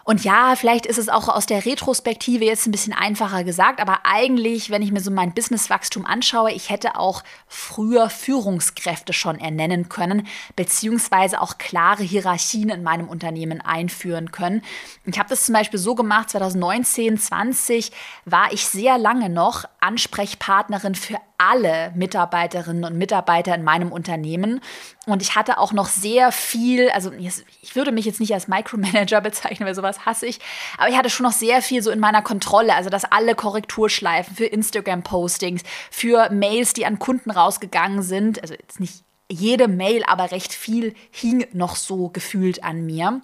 Und 0.04 0.24
ja, 0.24 0.56
vielleicht 0.56 0.86
ist 0.86 0.98
es 0.98 1.08
auch 1.08 1.28
aus 1.28 1.46
der 1.46 1.64
Retrospektive 1.64 2.44
jetzt 2.44 2.66
ein 2.66 2.72
bisschen 2.72 2.92
einfacher 2.92 3.44
gesagt, 3.44 3.80
aber 3.80 4.00
eigentlich, 4.04 4.70
wenn 4.70 4.82
ich 4.82 4.92
mir 4.92 5.00
so 5.00 5.10
mein 5.10 5.34
Businesswachstum 5.34 6.06
anschaue, 6.06 6.52
ich 6.52 6.70
hätte 6.70 6.96
auch 6.96 7.22
früher 7.46 8.10
Führungskräfte 8.10 9.12
schon 9.12 9.38
ernennen 9.38 9.88
können, 9.88 10.26
beziehungsweise 10.56 11.40
auch 11.40 11.58
klare 11.58 12.02
Hierarchien 12.02 12.70
in 12.70 12.82
meinem 12.82 13.08
Unternehmen 13.08 13.60
einführen 13.60 14.32
können. 14.32 14.62
Ich 15.04 15.18
habe 15.18 15.28
das 15.28 15.44
zum 15.44 15.54
Beispiel 15.54 15.78
so 15.78 15.94
gemacht, 15.94 16.30
2019, 16.30 17.18
20 17.18 17.92
war 18.24 18.52
ich 18.52 18.66
sehr 18.66 18.98
lange 18.98 19.28
noch 19.28 19.64
Ansprechpartnerin 19.80 20.94
für 20.94 21.16
alle 21.40 21.90
Mitarbeiterinnen 21.94 22.84
und 22.84 22.98
Mitarbeiter 22.98 23.54
in 23.54 23.64
meinem 23.64 23.92
Unternehmen. 23.92 24.60
Und 25.06 25.22
ich 25.22 25.36
hatte 25.36 25.56
auch 25.56 25.72
noch 25.72 25.86
sehr 25.86 26.32
viel, 26.32 26.90
also 26.90 27.10
ich 27.12 27.74
würde 27.74 27.92
mich 27.92 28.04
jetzt 28.04 28.20
nicht 28.20 28.34
als 28.34 28.46
Micromanager 28.46 29.20
bezeichnen, 29.22 29.66
weil 29.66 29.74
sowas 29.74 30.04
hasse 30.04 30.26
ich, 30.26 30.38
aber 30.76 30.90
ich 30.90 30.96
hatte 30.96 31.08
schon 31.08 31.24
noch 31.24 31.32
sehr 31.32 31.62
viel 31.62 31.82
so 31.82 31.90
in 31.90 31.98
meiner 31.98 32.20
Kontrolle, 32.20 32.74
also 32.74 32.90
dass 32.90 33.06
alle 33.06 33.34
Korrekturschleifen 33.34 34.36
für 34.36 34.44
Instagram-Postings, 34.44 35.62
für 35.90 36.28
Mails, 36.30 36.74
die 36.74 36.84
an 36.84 36.98
Kunden 36.98 37.30
rausgegangen 37.30 38.02
sind, 38.02 38.42
also 38.42 38.52
jetzt 38.52 38.78
nicht 38.78 39.02
jede 39.30 39.66
Mail, 39.66 40.02
aber 40.06 40.32
recht 40.32 40.52
viel 40.52 40.94
hing 41.10 41.46
noch 41.52 41.76
so 41.76 42.08
gefühlt 42.08 42.64
an 42.64 42.84
mir. 42.84 43.22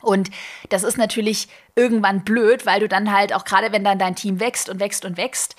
Und 0.00 0.30
das 0.68 0.84
ist 0.84 0.98
natürlich 0.98 1.48
irgendwann 1.74 2.24
blöd, 2.24 2.66
weil 2.66 2.80
du 2.80 2.88
dann 2.88 3.12
halt 3.12 3.32
auch 3.32 3.44
gerade, 3.44 3.72
wenn 3.72 3.84
dann 3.84 3.98
dein 3.98 4.16
Team 4.16 4.38
wächst 4.38 4.68
und 4.68 4.80
wächst 4.80 5.04
und 5.04 5.16
wächst, 5.16 5.56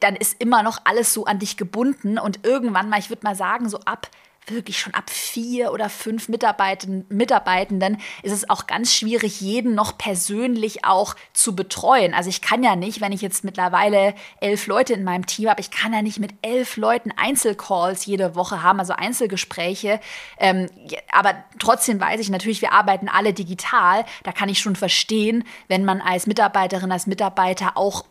dann 0.00 0.16
ist 0.16 0.40
immer 0.40 0.62
noch 0.62 0.80
alles 0.84 1.12
so 1.12 1.24
an 1.24 1.38
dich 1.38 1.56
gebunden 1.56 2.18
und 2.18 2.44
irgendwann 2.44 2.88
mal, 2.88 2.98
ich 2.98 3.10
würde 3.10 3.24
mal 3.24 3.36
sagen, 3.36 3.68
so 3.68 3.78
ab 3.80 4.10
wirklich 4.50 4.78
schon 4.78 4.94
ab 4.94 5.10
vier 5.10 5.72
oder 5.72 5.88
fünf 5.88 6.28
Mitarbeitenden, 6.28 7.98
ist 8.22 8.32
es 8.32 8.48
auch 8.48 8.66
ganz 8.66 8.94
schwierig, 8.94 9.40
jeden 9.40 9.74
noch 9.74 9.98
persönlich 9.98 10.84
auch 10.84 11.14
zu 11.32 11.54
betreuen. 11.54 12.14
Also 12.14 12.30
ich 12.30 12.40
kann 12.40 12.62
ja 12.62 12.76
nicht, 12.76 13.00
wenn 13.00 13.12
ich 13.12 13.20
jetzt 13.20 13.44
mittlerweile 13.44 14.14
elf 14.40 14.66
Leute 14.66 14.94
in 14.94 15.04
meinem 15.04 15.26
Team 15.26 15.48
habe, 15.48 15.60
ich 15.60 15.70
kann 15.70 15.92
ja 15.92 16.02
nicht 16.02 16.18
mit 16.18 16.32
elf 16.42 16.76
Leuten 16.76 17.12
Einzelcalls 17.16 18.06
jede 18.06 18.34
Woche 18.34 18.62
haben, 18.62 18.80
also 18.80 18.92
Einzelgespräche. 18.92 20.00
Ähm, 20.38 20.68
aber 21.12 21.34
trotzdem 21.58 22.00
weiß 22.00 22.20
ich 22.20 22.30
natürlich, 22.30 22.62
wir 22.62 22.72
arbeiten 22.72 23.08
alle 23.08 23.32
digital. 23.32 24.04
Da 24.22 24.32
kann 24.32 24.48
ich 24.48 24.60
schon 24.60 24.76
verstehen, 24.76 25.44
wenn 25.68 25.84
man 25.84 26.00
als 26.00 26.26
Mitarbeiterin, 26.26 26.92
als 26.92 27.06
Mitarbeiter 27.06 27.76
auch 27.76 28.04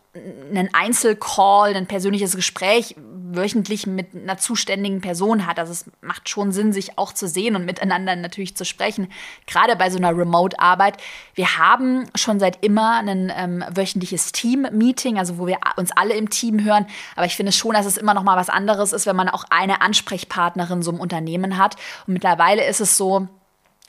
einen 0.50 0.70
Einzelcall, 0.74 1.76
ein 1.76 1.88
persönliches 1.88 2.36
Gespräch 2.36 2.96
wöchentlich 3.30 3.88
mit 3.88 4.16
einer 4.16 4.38
zuständigen 4.38 5.02
Person 5.02 5.46
hat. 5.46 5.60
Also 5.60 5.72
es 5.72 5.86
macht 6.02 6.30
schon 6.30 6.52
Sinn, 6.52 6.74
sich 6.74 6.98
auch 6.98 7.14
zu 7.14 7.28
sehen 7.28 7.56
und 7.56 7.66
miteinander 7.66 8.16
natürlich 8.16 8.56
zu 8.56 8.66
sprechen, 8.66 9.12
gerade 9.46 9.76
bei 9.76 9.90
so 9.90 9.98
einer 9.98 10.18
Remote-Arbeit. 10.18 10.98
Wir 11.36 11.58
haben 11.58 12.06
schon 12.16 12.40
seit 12.40 12.64
immer 12.64 13.00
ein 13.00 13.32
ähm, 13.36 13.64
wöchentliches 13.70 14.32
Team-Meeting, 14.32 15.18
also 15.18 15.38
wo 15.38 15.48
wir 15.48 15.58
uns 15.76 15.92
alle 15.96 16.14
im 16.16 16.30
Team 16.30 16.64
hören. 16.64 16.86
Aber 17.16 17.26
ich 17.26 17.36
finde 17.36 17.52
schon, 17.52 17.74
dass 17.74 17.86
es 17.86 17.98
immer 17.98 18.14
noch 18.14 18.24
mal 18.24 18.38
was 18.38 18.50
anderes 18.50 18.94
ist, 18.94 19.06
wenn 19.06 19.16
man 19.16 19.30
auch 19.30 19.44
eine 19.50 19.82
Ansprechpartnerin 19.82 20.82
so 20.82 20.92
im 20.92 21.00
Unternehmen 21.00 21.58
hat. 21.58 21.76
Und 22.08 22.14
mittlerweile 22.14 22.66
ist 22.66 22.82
es 22.82 22.98
so, 22.98 23.28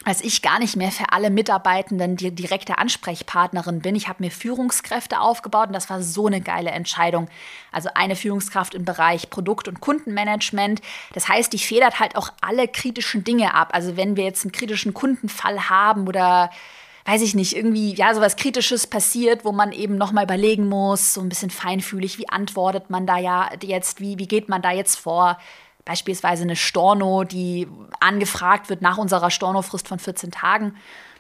als 0.05 0.23
ich 0.23 0.43
gar 0.43 0.61
nicht 0.61 0.77
mehr 0.77 0.93
für 0.93 1.13
alle 1.13 1.29
Mitarbeitenden 1.29 2.17
die 2.17 2.31
direkte 2.31 2.79
Ansprechpartnerin 2.79 3.81
bin. 3.81 3.97
Ich 3.97 4.09
habe 4.09 4.23
mir 4.23 4.31
Führungskräfte 4.31 5.21
aufgebaut 5.21 5.69
und 5.69 5.73
das 5.73 5.91
war 5.91 6.03
so 6.03 6.29
eine 6.29 6.41
geile 6.41 6.71
Entscheidung. 6.71 7.29
Also 7.73 7.91
eine 7.95 8.15
Führungskraft 8.15 8.75
im 8.75 8.85
Bereich 8.85 9.29
Produkt- 9.29 9.67
und 9.67 9.81
Kundenmanagement. 9.81 10.81
Das 11.15 11.29
heißt, 11.29 11.53
die 11.53 11.59
federt 11.59 11.99
halt 11.99 12.17
auch 12.17 12.31
alle 12.41 12.69
kritischen 12.69 13.25
Dinge 13.25 13.55
ab. 13.55 13.71
Also 13.73 13.97
wenn 13.97 14.17
wir 14.17 14.25
jetzt 14.25 14.45
einen 14.45 14.53
kritischen 14.53 14.95
Kundenfall 14.95 15.69
haben 15.69 16.07
oder 16.07 16.51
weiß 17.05 17.23
ich 17.23 17.35
nicht, 17.35 17.57
irgendwie, 17.57 17.95
ja, 17.95 18.15
sowas 18.15 18.37
Kritisches 18.37 18.87
passiert, 18.87 19.45
wo 19.45 19.51
man 19.51 19.73
eben 19.73 19.97
nochmal 19.97 20.25
überlegen 20.25 20.69
muss, 20.69 21.15
so 21.15 21.23
ein 21.23 21.31
bisschen 21.31 21.51
feinfühlig, 21.51 22.19
wie 22.19 22.29
antwortet 22.29 22.91
man 22.91 23.07
da 23.07 23.17
ja 23.17 23.49
jetzt, 23.63 24.01
wie, 24.01 24.19
wie 24.19 24.29
geht 24.29 24.49
man 24.49 24.63
da 24.63 24.73
jetzt 24.73 24.97
vor? 24.97 25.39
Beispielsweise 25.89 26.43
eine 26.43 26.55
Storno, 26.55 27.25
die 27.25 27.67
angefragt 27.99 28.69
wird 28.69 28.83
nach 28.83 28.99
unserer 28.99 29.31
Stornofrist 29.31 29.89
von 29.89 29.99
14 29.99 30.31
Tagen. 30.31 30.75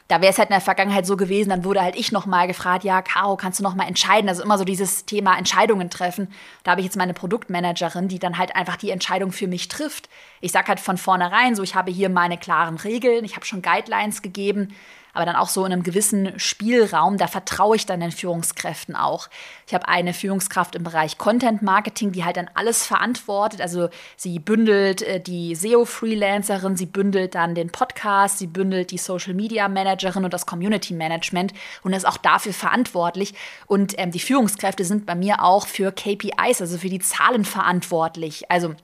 Da 0.09 0.21
wäre 0.21 0.31
es 0.31 0.39
halt 0.39 0.51
in 0.51 0.55
der 0.55 0.61
Vergangenheit 0.61 1.07
so 1.07 1.17
gewesen, 1.17 1.49
dann 1.49 1.65
wurde 1.65 1.81
halt 1.81 1.97
ich 1.97 2.13
nochmal 2.13 2.47
gefragt, 2.47 2.85
ja, 2.85 3.01
Caro, 3.01 3.37
kannst 3.37 3.61
du 3.61 3.63
nochmal 3.63 3.89
entscheiden? 3.89 4.29
Also 4.29 4.43
immer 4.43 4.59
so 4.59 4.65
dieses 4.65 5.07
Thema 5.07 5.39
Entscheidungen 5.39 5.89
treffen. 5.89 6.29
Da 6.65 6.73
habe 6.73 6.83
ich 6.83 6.87
jetzt 6.87 6.99
meine 6.99 7.15
Produktmanagerin, 7.15 8.09
die 8.09 8.19
dann 8.19 8.37
halt 8.37 8.57
einfach 8.57 8.77
die 8.77 8.91
Entscheidung 8.91 9.33
für 9.33 9.47
mich 9.47 9.69
trifft. 9.69 10.11
Ich 10.43 10.53
sage 10.53 10.69
halt 10.69 10.81
von 10.81 10.99
vornherein 10.99 11.55
so, 11.55 11.63
ich 11.63 11.75
habe 11.75 11.91
hier 11.91 12.11
meine 12.11 12.37
klaren 12.37 12.77
Regeln, 12.77 13.25
ich 13.25 13.37
habe 13.37 13.47
schon 13.47 13.63
Guidelines 13.63 14.21
gegeben 14.21 14.75
aber 15.19 15.27
dann 15.27 15.35
auch 15.35 15.49
so 15.49 15.65
in 15.65 15.73
einem 15.73 15.83
gewissen 15.83 16.39
Spielraum. 16.39 17.19
Da 17.19 17.27
vertraue 17.27 17.75
ich 17.75 17.87
dann 17.87 17.99
den 17.99 18.13
Führungskräften 18.13 18.95
auch. 18.95 19.29
Ich 19.67 19.75
habe 19.75 19.89
eine 19.89 20.15
Führungskraft 20.15 20.77
im 20.77 20.85
Bereich 20.85 21.19
Content 21.19 21.61
Marketing, 21.61 22.13
die 22.13 22.25
halt 22.25 22.37
dann 22.37 22.49
alles 22.55 22.87
verantwortet. 22.87 23.61
Also 23.61 23.89
sie 24.17 24.39
bündelt 24.39 25.03
äh, 25.03 25.19
die 25.19 25.57
SEO-Freelancerin, 25.57 26.77
sie 26.77 26.87
bündelt 26.87 27.35
dann 27.35 27.57
den 27.57 27.73
Podcast, 27.73 28.39
sie 28.39 28.47
bündelt 28.47 28.93
die 28.93 28.99
Social 28.99 29.35
Media 29.35 29.67
Managerin 29.67 30.25
und 30.25 30.33
das 30.33 30.47
Community 30.47 30.95
Management 30.95 31.53
und 31.83 31.95
ist 31.95 32.07
auch 32.07 32.19
dafür 32.19 32.53
verantwortlich. 32.53 33.35
Und 33.67 33.99
ähm, 33.99 34.13
die 34.13 34.21
Führungskräfte 34.21 34.85
sind 34.85 35.05
bei 35.05 35.17
mir 35.17 35.43
auch 35.43 35.67
für 35.67 35.91
KPIs, 35.91 36.61
also 36.61 36.79
für 36.79 36.91
die 36.91 37.01
Zahlen 37.01 37.45
verantwortlich. 37.45 38.49
Also 38.53 38.77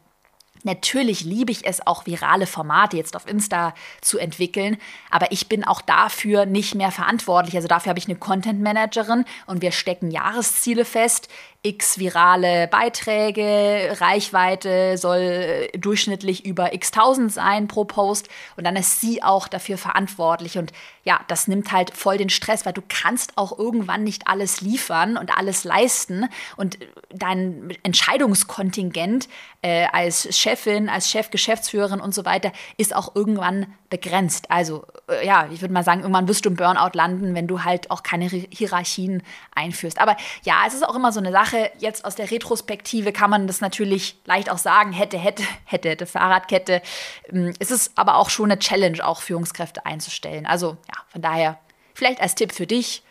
Natürlich 0.64 1.24
liebe 1.24 1.52
ich 1.52 1.66
es 1.66 1.86
auch, 1.86 2.06
virale 2.06 2.46
Formate 2.46 2.96
jetzt 2.96 3.14
auf 3.16 3.28
Insta 3.28 3.74
zu 4.00 4.18
entwickeln, 4.18 4.78
aber 5.10 5.30
ich 5.30 5.48
bin 5.48 5.62
auch 5.62 5.82
dafür 5.82 6.46
nicht 6.46 6.74
mehr 6.74 6.90
verantwortlich. 6.90 7.54
Also 7.54 7.68
dafür 7.68 7.90
habe 7.90 7.98
ich 7.98 8.08
eine 8.08 8.16
Content 8.16 8.62
Managerin 8.62 9.26
und 9.46 9.60
wir 9.60 9.72
stecken 9.72 10.10
Jahresziele 10.10 10.86
fest. 10.86 11.28
X 11.64 11.98
virale 11.98 12.68
Beiträge, 12.68 13.96
Reichweite 13.98 14.98
soll 14.98 15.18
äh, 15.18 15.78
durchschnittlich 15.78 16.44
über 16.44 16.74
x 16.74 16.90
tausend 16.90 17.32
sein 17.32 17.68
pro 17.68 17.84
Post 17.84 18.28
und 18.56 18.64
dann 18.64 18.76
ist 18.76 19.00
sie 19.00 19.22
auch 19.22 19.48
dafür 19.48 19.78
verantwortlich 19.78 20.58
und 20.58 20.72
ja, 21.04 21.20
das 21.28 21.48
nimmt 21.48 21.72
halt 21.72 21.90
voll 21.90 22.18
den 22.18 22.28
Stress, 22.28 22.66
weil 22.66 22.74
du 22.74 22.82
kannst 22.86 23.38
auch 23.38 23.58
irgendwann 23.58 24.04
nicht 24.04 24.28
alles 24.28 24.60
liefern 24.60 25.16
und 25.16 25.36
alles 25.36 25.64
leisten 25.64 26.28
und 26.56 26.78
dein 27.10 27.74
Entscheidungskontingent 27.82 29.28
äh, 29.62 29.86
als 29.92 30.36
Chefin, 30.36 30.90
als 30.90 31.10
Chef, 31.10 31.30
Geschäftsführerin 31.30 32.00
und 32.00 32.14
so 32.14 32.26
weiter 32.26 32.52
ist 32.76 32.94
auch 32.94 33.14
irgendwann 33.14 33.66
begrenzt. 33.88 34.50
Also 34.50 34.84
äh, 35.08 35.26
ja, 35.26 35.48
ich 35.52 35.60
würde 35.60 35.72
mal 35.72 35.84
sagen, 35.84 36.00
irgendwann 36.00 36.28
wirst 36.28 36.44
du 36.44 36.50
im 36.50 36.56
Burnout 36.56 36.90
landen, 36.94 37.34
wenn 37.34 37.46
du 37.46 37.64
halt 37.64 37.90
auch 37.90 38.02
keine 38.02 38.26
Hierarchien 38.26 39.22
einführst. 39.54 40.00
Aber 40.00 40.16
ja, 40.42 40.64
es 40.66 40.74
ist 40.74 40.86
auch 40.86 40.96
immer 40.96 41.12
so 41.12 41.20
eine 41.20 41.32
Sache. 41.32 41.53
Jetzt 41.78 42.04
aus 42.04 42.14
der 42.14 42.30
Retrospektive 42.30 43.12
kann 43.12 43.30
man 43.30 43.46
das 43.46 43.60
natürlich 43.60 44.20
leicht 44.24 44.50
auch 44.50 44.58
sagen, 44.58 44.92
hätte, 44.92 45.18
hätte, 45.18 45.42
hätte, 45.64 45.90
hätte, 45.90 46.06
Fahrradkette. 46.06 46.82
Ähm, 47.30 47.52
es 47.58 47.70
ist 47.70 47.92
aber 47.96 48.16
auch 48.16 48.30
schon 48.30 48.50
eine 48.50 48.58
Challenge, 48.58 49.04
auch 49.04 49.20
Führungskräfte 49.20 49.86
einzustellen. 49.86 50.46
Also 50.46 50.76
ja, 50.88 51.02
von 51.08 51.22
daher 51.22 51.58
vielleicht 51.94 52.20
als 52.20 52.34
Tipp 52.34 52.52
für 52.52 52.66
dich. 52.66 53.02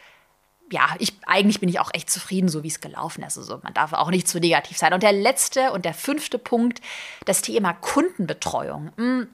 Ja, 0.72 0.96
ich, 0.98 1.14
eigentlich 1.28 1.60
bin 1.60 1.70
ich 1.70 1.80
auch 1.80 1.92
echt 1.94 2.10
zufrieden, 2.10 2.50
so 2.50 2.64
wie 2.64 2.70
es 2.70 2.82
gelaufen 2.82 3.24
ist. 3.24 3.38
Also 3.38 3.60
man 3.62 3.74
darf 3.74 3.94
auch 3.94 4.10
nicht 4.10 4.28
zu 4.28 4.40
negativ 4.40 4.78
sein. 4.78 4.94
Und 4.94 5.04
der 5.04 5.12
letzte 5.12 5.72
und 5.72 5.86
der 5.86 5.94
fünfte 5.94 6.40
Punkt, 6.40 6.82
das 7.26 7.42
Thema 7.42 7.74
Kundenbetreuung. 7.74 8.92
Hm 8.98 9.28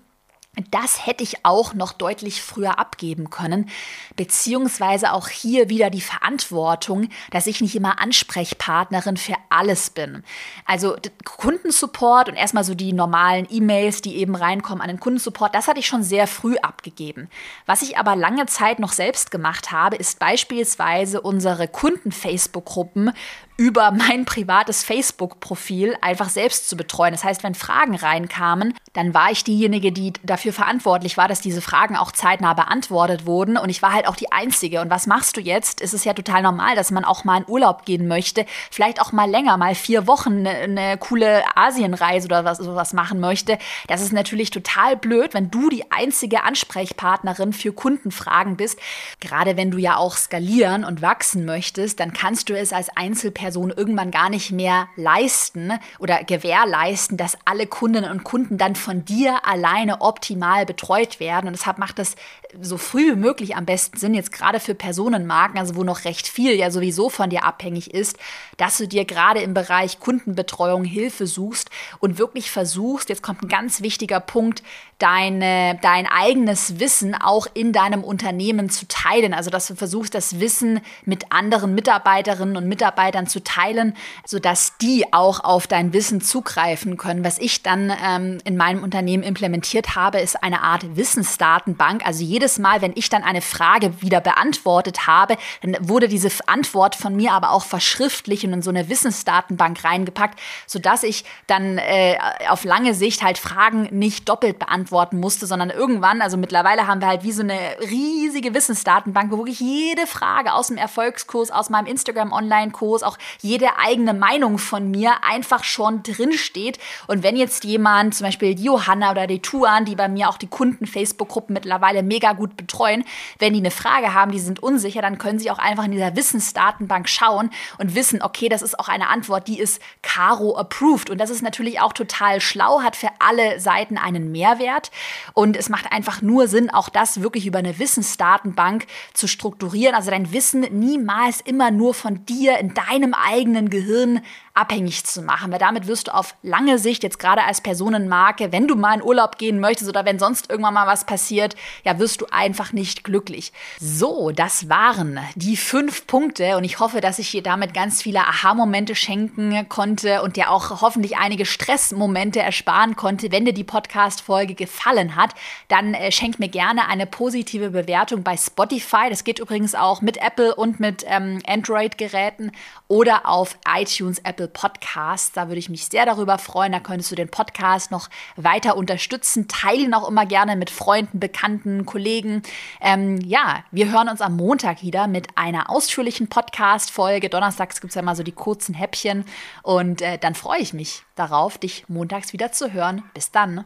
das 0.72 1.06
hätte 1.06 1.24
ich 1.24 1.46
auch 1.46 1.74
noch 1.74 1.94
deutlich 1.94 2.42
früher 2.42 2.80
abgeben 2.80 3.30
können, 3.30 3.70
beziehungsweise 4.16 5.14
auch 5.14 5.30
hier 5.30 5.70
wieder 5.70 5.90
die 5.90 6.02
Verantwortung, 6.02 7.10
dass 7.32 7.48
ich 7.48 7.62
nicht 7.62 7.76
immer 7.76 8.02
Ansprechpartnerin 8.02 9.18
für 9.18 9.36
alles 9.50 9.90
bin. 9.92 10.24
Also 10.66 10.98
Kundensupport 11.24 12.30
und 12.30 12.36
erstmal 12.36 12.64
so 12.64 12.76
die 12.76 12.94
normalen 12.94 13.48
E-Mails, 13.50 14.02
die 14.02 14.18
eben 14.18 14.36
reinkommen 14.36 14.82
an 14.82 14.90
den 14.90 15.00
Kundensupport, 15.00 15.54
das 15.54 15.68
hatte 15.68 15.80
ich 15.80 15.88
schon 15.88 16.04
sehr 16.04 16.28
früh 16.28 16.58
abgegeben. 16.58 17.30
Was 17.66 17.82
ich 17.82 17.98
aber 17.98 18.16
lange 18.16 18.46
Zeit 18.48 18.80
noch 18.80 18.92
selbst 18.92 19.32
gemacht 19.32 19.72
habe, 19.72 19.96
ist 19.96 20.20
beispielsweise 20.20 21.22
unsere 21.22 21.68
Kunden-Facebook-Gruppen 21.68 23.12
über 23.60 23.92
mein 23.92 24.24
privates 24.24 24.86
Facebook-Profil 24.86 25.98
einfach 26.00 26.30
selbst 26.30 26.70
zu 26.70 26.78
betreuen. 26.78 27.12
Das 27.12 27.26
heißt, 27.26 27.44
wenn 27.44 27.56
Fragen 27.56 27.94
reinkamen, 27.94 28.74
dann 28.94 29.14
war 29.14 29.32
ich 29.32 29.44
diejenige, 29.44 29.92
die 29.92 30.14
dafür 30.24 30.54
verantwortlich 30.54 31.18
war, 31.18 31.28
dass 31.28 31.42
diese 31.42 31.62
Fragen 31.62 31.98
auch 31.98 32.14
zeitnah 32.14 32.54
beantwortet 32.54 33.26
wurden. 33.26 33.58
Und 33.58 33.68
ich 33.68 33.82
war 33.82 33.92
halt 33.92 34.08
auch 34.08 34.16
die 34.16 34.32
Einzige. 34.32 34.80
Und 34.80 34.90
was 34.90 35.08
machst 35.08 35.36
du 35.36 35.42
jetzt? 35.42 35.82
Es 35.82 35.94
ist 35.94 36.06
ja 36.06 36.14
total 36.14 36.42
normal, 36.42 36.78
dass 36.78 36.90
man 36.90 37.04
auch 37.04 37.26
mal 37.26 37.42
in 37.42 37.50
Urlaub 37.50 37.84
gehen 37.84 38.08
möchte, 38.08 38.46
vielleicht 38.72 39.02
auch 39.02 39.12
mal 39.12 39.30
länger, 39.30 39.58
mal 39.58 39.76
vier 39.76 40.08
Wochen 40.08 40.48
eine, 40.48 40.52
eine 40.52 40.98
coole 40.98 41.44
Asienreise 41.58 42.28
oder 42.28 42.46
was, 42.46 42.60
sowas 42.60 42.94
machen 42.94 43.20
möchte. 43.20 43.58
Das 43.88 44.02
ist 44.02 44.14
natürlich 44.14 44.52
total 44.52 44.96
blöd, 44.96 45.34
wenn 45.34 45.52
du 45.52 45.68
die 45.68 45.92
einzige 45.92 46.44
Ansprechpartnerin 46.44 47.52
für 47.52 47.74
Kundenfragen 47.74 48.56
bist. 48.56 48.80
Gerade 49.20 49.58
wenn 49.58 49.70
du 49.70 49.80
ja 49.80 49.98
auch 49.98 50.16
skalieren 50.16 50.86
und 50.86 51.02
wachsen 51.02 51.44
möchtest, 51.44 52.00
dann 52.00 52.14
kannst 52.14 52.48
du 52.48 52.58
es 52.58 52.72
als 52.72 52.88
Einzelperson 52.96 53.49
Person 53.50 53.74
irgendwann 53.76 54.12
gar 54.12 54.30
nicht 54.30 54.52
mehr 54.52 54.90
leisten 54.96 55.72
oder 55.98 56.24
gewährleisten, 56.24 57.18
dass 57.18 57.36
alle 57.46 57.66
Kundinnen 57.66 58.12
und 58.12 58.24
Kunden 58.24 58.60
dann 58.60 58.76
von 58.76 59.06
dir 59.06 59.44
alleine 59.44 60.02
optimal 60.02 60.68
betreut 60.68 61.20
werden. 61.20 61.48
Und 61.48 61.54
deshalb 61.54 61.80
macht 61.80 61.98
das 61.98 62.16
so 62.62 62.78
früh 62.78 63.14
wie 63.14 63.16
möglich 63.16 63.56
am 63.56 63.66
besten 63.66 63.98
Sinn, 63.98 64.14
jetzt 64.14 64.32
gerade 64.32 64.60
für 64.60 64.76
Personenmarken, 64.76 65.58
also 65.58 65.76
wo 65.76 65.84
noch 65.84 66.06
recht 66.06 66.28
viel 66.28 66.54
ja 66.54 66.70
sowieso 66.70 67.10
von 67.10 67.32
dir 67.32 67.44
abhängig 67.44 67.92
ist, 67.92 68.18
dass 68.58 68.78
du 68.78 68.88
dir 68.88 69.06
gerade 69.06 69.42
im 69.42 69.56
Bereich 69.56 70.00
Kundenbetreuung 70.00 70.84
Hilfe 70.84 71.26
suchst 71.26 71.72
und 72.00 72.20
wirklich 72.20 72.52
versuchst, 72.52 73.10
jetzt 73.10 73.24
kommt 73.24 73.42
ein 73.42 73.48
ganz 73.48 73.82
wichtiger 73.82 74.20
Punkt, 74.20 74.62
deine, 75.00 75.80
dein 75.82 76.08
eigenes 76.08 76.80
Wissen 76.80 77.16
auch 77.16 77.48
in 77.54 77.72
deinem 77.72 78.04
Unternehmen 78.04 78.70
zu 78.70 78.88
teilen. 78.88 79.34
Also 79.34 79.50
dass 79.50 79.68
du 79.68 79.76
versuchst, 79.76 80.14
das 80.14 80.40
Wissen 80.40 80.82
mit 81.06 81.32
anderen 81.32 81.74
Mitarbeiterinnen 81.74 82.58
und 82.58 82.68
Mitarbeitern 82.68 83.26
zu 83.26 83.39
teilen, 83.44 83.96
sodass 84.26 84.78
die 84.78 85.12
auch 85.14 85.44
auf 85.44 85.68
dein 85.68 85.94
Wissen 85.94 86.22
zugreifen 86.22 86.98
können. 86.98 87.24
Was 87.24 87.38
ich 87.38 87.64
dann 87.64 87.92
ähm, 88.04 88.40
in 88.44 88.58
meinem 88.58 88.84
Unternehmen 88.84 89.24
implementiert 89.24 89.96
habe, 89.96 90.20
ist 90.20 90.42
eine 90.44 90.62
Art 90.62 90.96
Wissensdatenbank. 90.96 92.06
Also 92.06 92.24
jedes 92.24 92.60
Mal, 92.60 92.82
wenn 92.82 92.94
ich 92.96 93.10
dann 93.10 93.24
eine 93.24 93.42
Frage 93.42 94.02
wieder 94.02 94.22
beantwortet 94.22 95.08
habe, 95.08 95.38
dann 95.62 95.78
wurde 95.82 96.08
diese 96.08 96.30
Antwort 96.48 96.96
von 96.96 97.16
mir 97.16 97.34
aber 97.34 97.52
auch 97.52 97.64
verschriftlich 97.64 98.46
und 98.46 98.54
in 98.54 98.62
so 98.62 98.70
eine 98.70 98.90
Wissensdatenbank 98.90 99.84
reingepackt, 99.84 100.40
sodass 100.68 101.04
ich 101.04 101.26
dann 101.48 101.78
äh, 101.78 102.18
auf 102.50 102.64
lange 102.64 102.94
Sicht 102.94 103.24
halt 103.24 103.38
Fragen 103.38 103.90
nicht 103.92 104.30
doppelt 104.30 104.60
beantworten 104.60 105.20
musste, 105.20 105.48
sondern 105.48 105.70
irgendwann, 105.70 106.22
also 106.22 106.38
mittlerweile 106.38 106.88
haben 106.88 107.02
wir 107.02 107.08
halt 107.08 107.24
wie 107.24 107.32
so 107.32 107.42
eine 107.42 107.60
riesige 107.82 108.54
Wissensdatenbank, 108.54 109.32
wo 109.32 109.38
wirklich 109.38 109.60
jede 109.60 110.08
Frage 110.08 110.54
aus 110.54 110.68
dem 110.68 110.78
Erfolgskurs, 110.78 111.52
aus 111.52 111.70
meinem 111.70 111.88
Instagram-Online-Kurs, 111.88 113.04
auch 113.04 113.18
jede 113.42 113.78
eigene 113.78 114.14
Meinung 114.14 114.58
von 114.58 114.92
mir 114.92 115.24
einfach 115.24 115.64
schon 115.64 116.04
drinsteht. 116.04 116.80
Und 117.08 117.24
wenn 117.24 117.36
jetzt 117.36 117.64
jemand, 117.64 118.16
zum 118.16 118.26
Beispiel 118.26 118.56
die 118.56 118.64
Johanna 118.64 119.12
oder 119.12 119.28
die 119.28 119.42
Tuan, 119.42 119.86
die 119.86 119.96
bei 119.96 120.08
mir 120.08 120.30
auch 120.30 120.38
die 120.38 120.48
Kunden-Facebook-Gruppen 120.48 121.54
mittlerweile 121.54 122.04
mega 122.04 122.34
gut 122.34 122.58
betreuen, 122.58 123.04
wenn 123.40 123.54
die 123.54 123.60
eine 123.60 123.72
Frage 123.72 124.14
haben, 124.14 124.32
die 124.32 124.40
sind 124.40 124.62
unsicher, 124.62 125.02
dann 125.02 125.18
können 125.18 125.40
sie 125.40 125.52
auch 125.52 125.60
einfach 125.60 125.86
in 125.86 125.92
dieser 125.92 126.16
Wissensdatenbank 126.16 127.10
schauen 127.10 127.50
und 127.78 127.96
wissen, 127.96 128.22
okay, 128.22 128.50
das 128.50 128.62
ist 128.62 128.80
auch 128.80 128.88
eine 128.88 129.10
Antwort, 129.10 129.48
die 129.48 129.60
ist 129.60 129.82
Caro 130.02 130.58
approved. 130.58 131.10
Und 131.10 131.20
das 131.20 131.30
ist 131.30 131.42
natürlich 131.42 131.80
auch 131.80 131.94
total 131.94 132.42
schlau, 132.42 132.82
hat 132.82 132.96
für 132.96 133.10
alle 133.20 133.60
Seiten 133.60 133.98
einen 133.98 134.32
Mehrwert. 134.32 134.92
Und 135.34 135.58
es 135.58 135.70
macht 135.70 135.92
einfach 135.92 136.22
nur 136.22 136.48
Sinn, 136.48 136.70
auch 136.70 136.90
das 136.90 137.22
wirklich 137.22 137.46
über 137.46 137.60
eine 137.60 137.80
Wissensdatenbank 137.80 138.88
zu 139.14 139.28
strukturieren. 139.28 139.96
Also 139.96 140.12
dein 140.12 140.32
Wissen 140.32 140.62
niemals 140.62 141.42
immer 141.42 141.72
nur 141.72 141.94
von 141.94 142.26
dir 142.26 142.58
in 142.60 142.74
deinem 142.74 143.14
eigenen 143.20 143.70
Gehirn 143.70 144.22
abhängig 144.54 145.06
zu 145.06 145.22
machen, 145.22 145.52
weil 145.52 145.60
damit 145.60 145.88
wirst 145.88 146.08
du 146.08 146.14
auf 146.14 146.36
lange 146.44 146.80
Sicht, 146.80 147.04
jetzt 147.04 147.20
gerade 147.20 147.44
als 147.44 147.62
Personenmarke, 147.62 148.52
wenn 148.52 148.68
du 148.68 148.76
mal 148.76 148.96
in 148.96 149.04
Urlaub 149.04 149.38
gehen 149.38 149.60
möchtest 149.60 149.90
oder 149.90 150.04
wenn 150.04 150.20
sonst 150.20 150.50
irgendwann 150.50 150.74
mal 150.74 150.88
was 150.88 151.06
passiert, 151.06 151.56
ja, 151.86 151.98
wirst 151.98 152.22
du 152.22 152.26
einfach 152.30 152.74
nicht 152.74 153.06
glücklich. 153.06 153.54
So, 153.80 154.32
das 154.32 154.68
waren 154.68 155.20
die 155.36 155.56
fünf 155.56 156.08
Punkte 156.08 156.58
und 156.58 156.66
ich 156.66 156.80
hoffe, 156.80 157.00
dass 157.00 157.20
ich 157.20 157.32
dir 157.32 157.42
damit 157.42 157.74
ganz 157.74 158.02
viele 158.02 158.20
Aha-Momente 158.20 158.96
schenken 158.96 159.70
konnte 159.70 160.22
und 160.24 160.36
dir 160.36 160.52
auch 160.52 160.82
hoffentlich 160.82 161.18
einige 161.18 161.46
Stressmomente 161.46 162.42
ersparen 162.42 162.98
konnte. 162.98 163.32
Wenn 163.32 163.46
dir 163.46 163.54
die 163.54 163.64
Podcast-Folge 163.64 164.56
gefallen 164.56 165.16
hat, 165.16 165.36
dann 165.70 165.94
äh, 165.94 166.12
schenk 166.12 166.40
mir 166.40 166.50
gerne 166.50 166.88
eine 166.90 167.06
positive 167.06 167.70
Bewertung 167.70 168.24
bei 168.24 168.36
Spotify. 168.36 169.10
Das 169.10 169.24
geht 169.24 169.40
übrigens 169.40 169.74
auch 169.74 170.02
mit 170.02 170.18
Apple 170.18 170.54
und 170.54 170.82
mit 170.82 171.06
ähm, 171.08 171.40
Android-Geräten 171.48 172.52
oder 173.00 173.26
auf 173.30 173.58
iTunes, 173.66 174.20
Apple 174.26 174.50
Podcasts. 174.50 175.32
Da 175.32 175.48
würde 175.48 175.60
ich 175.60 175.70
mich 175.70 175.86
sehr 175.86 176.06
darüber 176.06 176.38
freuen. 176.38 176.74
Da 176.74 176.82
könntest 176.82 177.10
du 177.10 177.16
den 177.16 177.30
Podcast 177.30 177.92
noch 177.92 178.10
weiter 178.36 178.76
unterstützen. 178.76 179.48
Teile 179.48 179.84
ihn 179.84 179.94
auch 179.94 180.06
immer 180.10 180.26
gerne 180.26 180.58
mit 180.58 180.70
Freunden, 180.70 181.18
Bekannten, 181.18 181.86
Kollegen. 181.86 182.44
Ähm, 182.82 183.22
ja, 183.22 183.64
wir 183.72 183.90
hören 183.90 184.10
uns 184.10 184.20
am 184.20 184.36
Montag 184.36 184.82
wieder 184.82 185.08
mit 185.08 185.38
einer 185.38 185.70
ausführlichen 185.70 186.28
Podcast-Folge. 186.28 187.30
Donnerstags 187.30 187.80
gibt 187.80 187.92
es 187.92 187.96
ja 187.96 188.02
immer 188.02 188.18
so 188.18 188.24
die 188.24 188.34
kurzen 188.34 188.76
Häppchen. 188.76 189.24
Und 189.64 190.02
äh, 190.02 190.18
dann 190.18 190.36
freue 190.36 190.60
ich 190.60 190.74
mich 190.74 191.04
darauf, 191.16 191.58
dich 191.58 191.88
montags 191.88 192.34
wieder 192.34 192.52
zu 192.52 192.74
hören. 192.74 193.04
Bis 193.14 193.32
dann. 193.32 193.64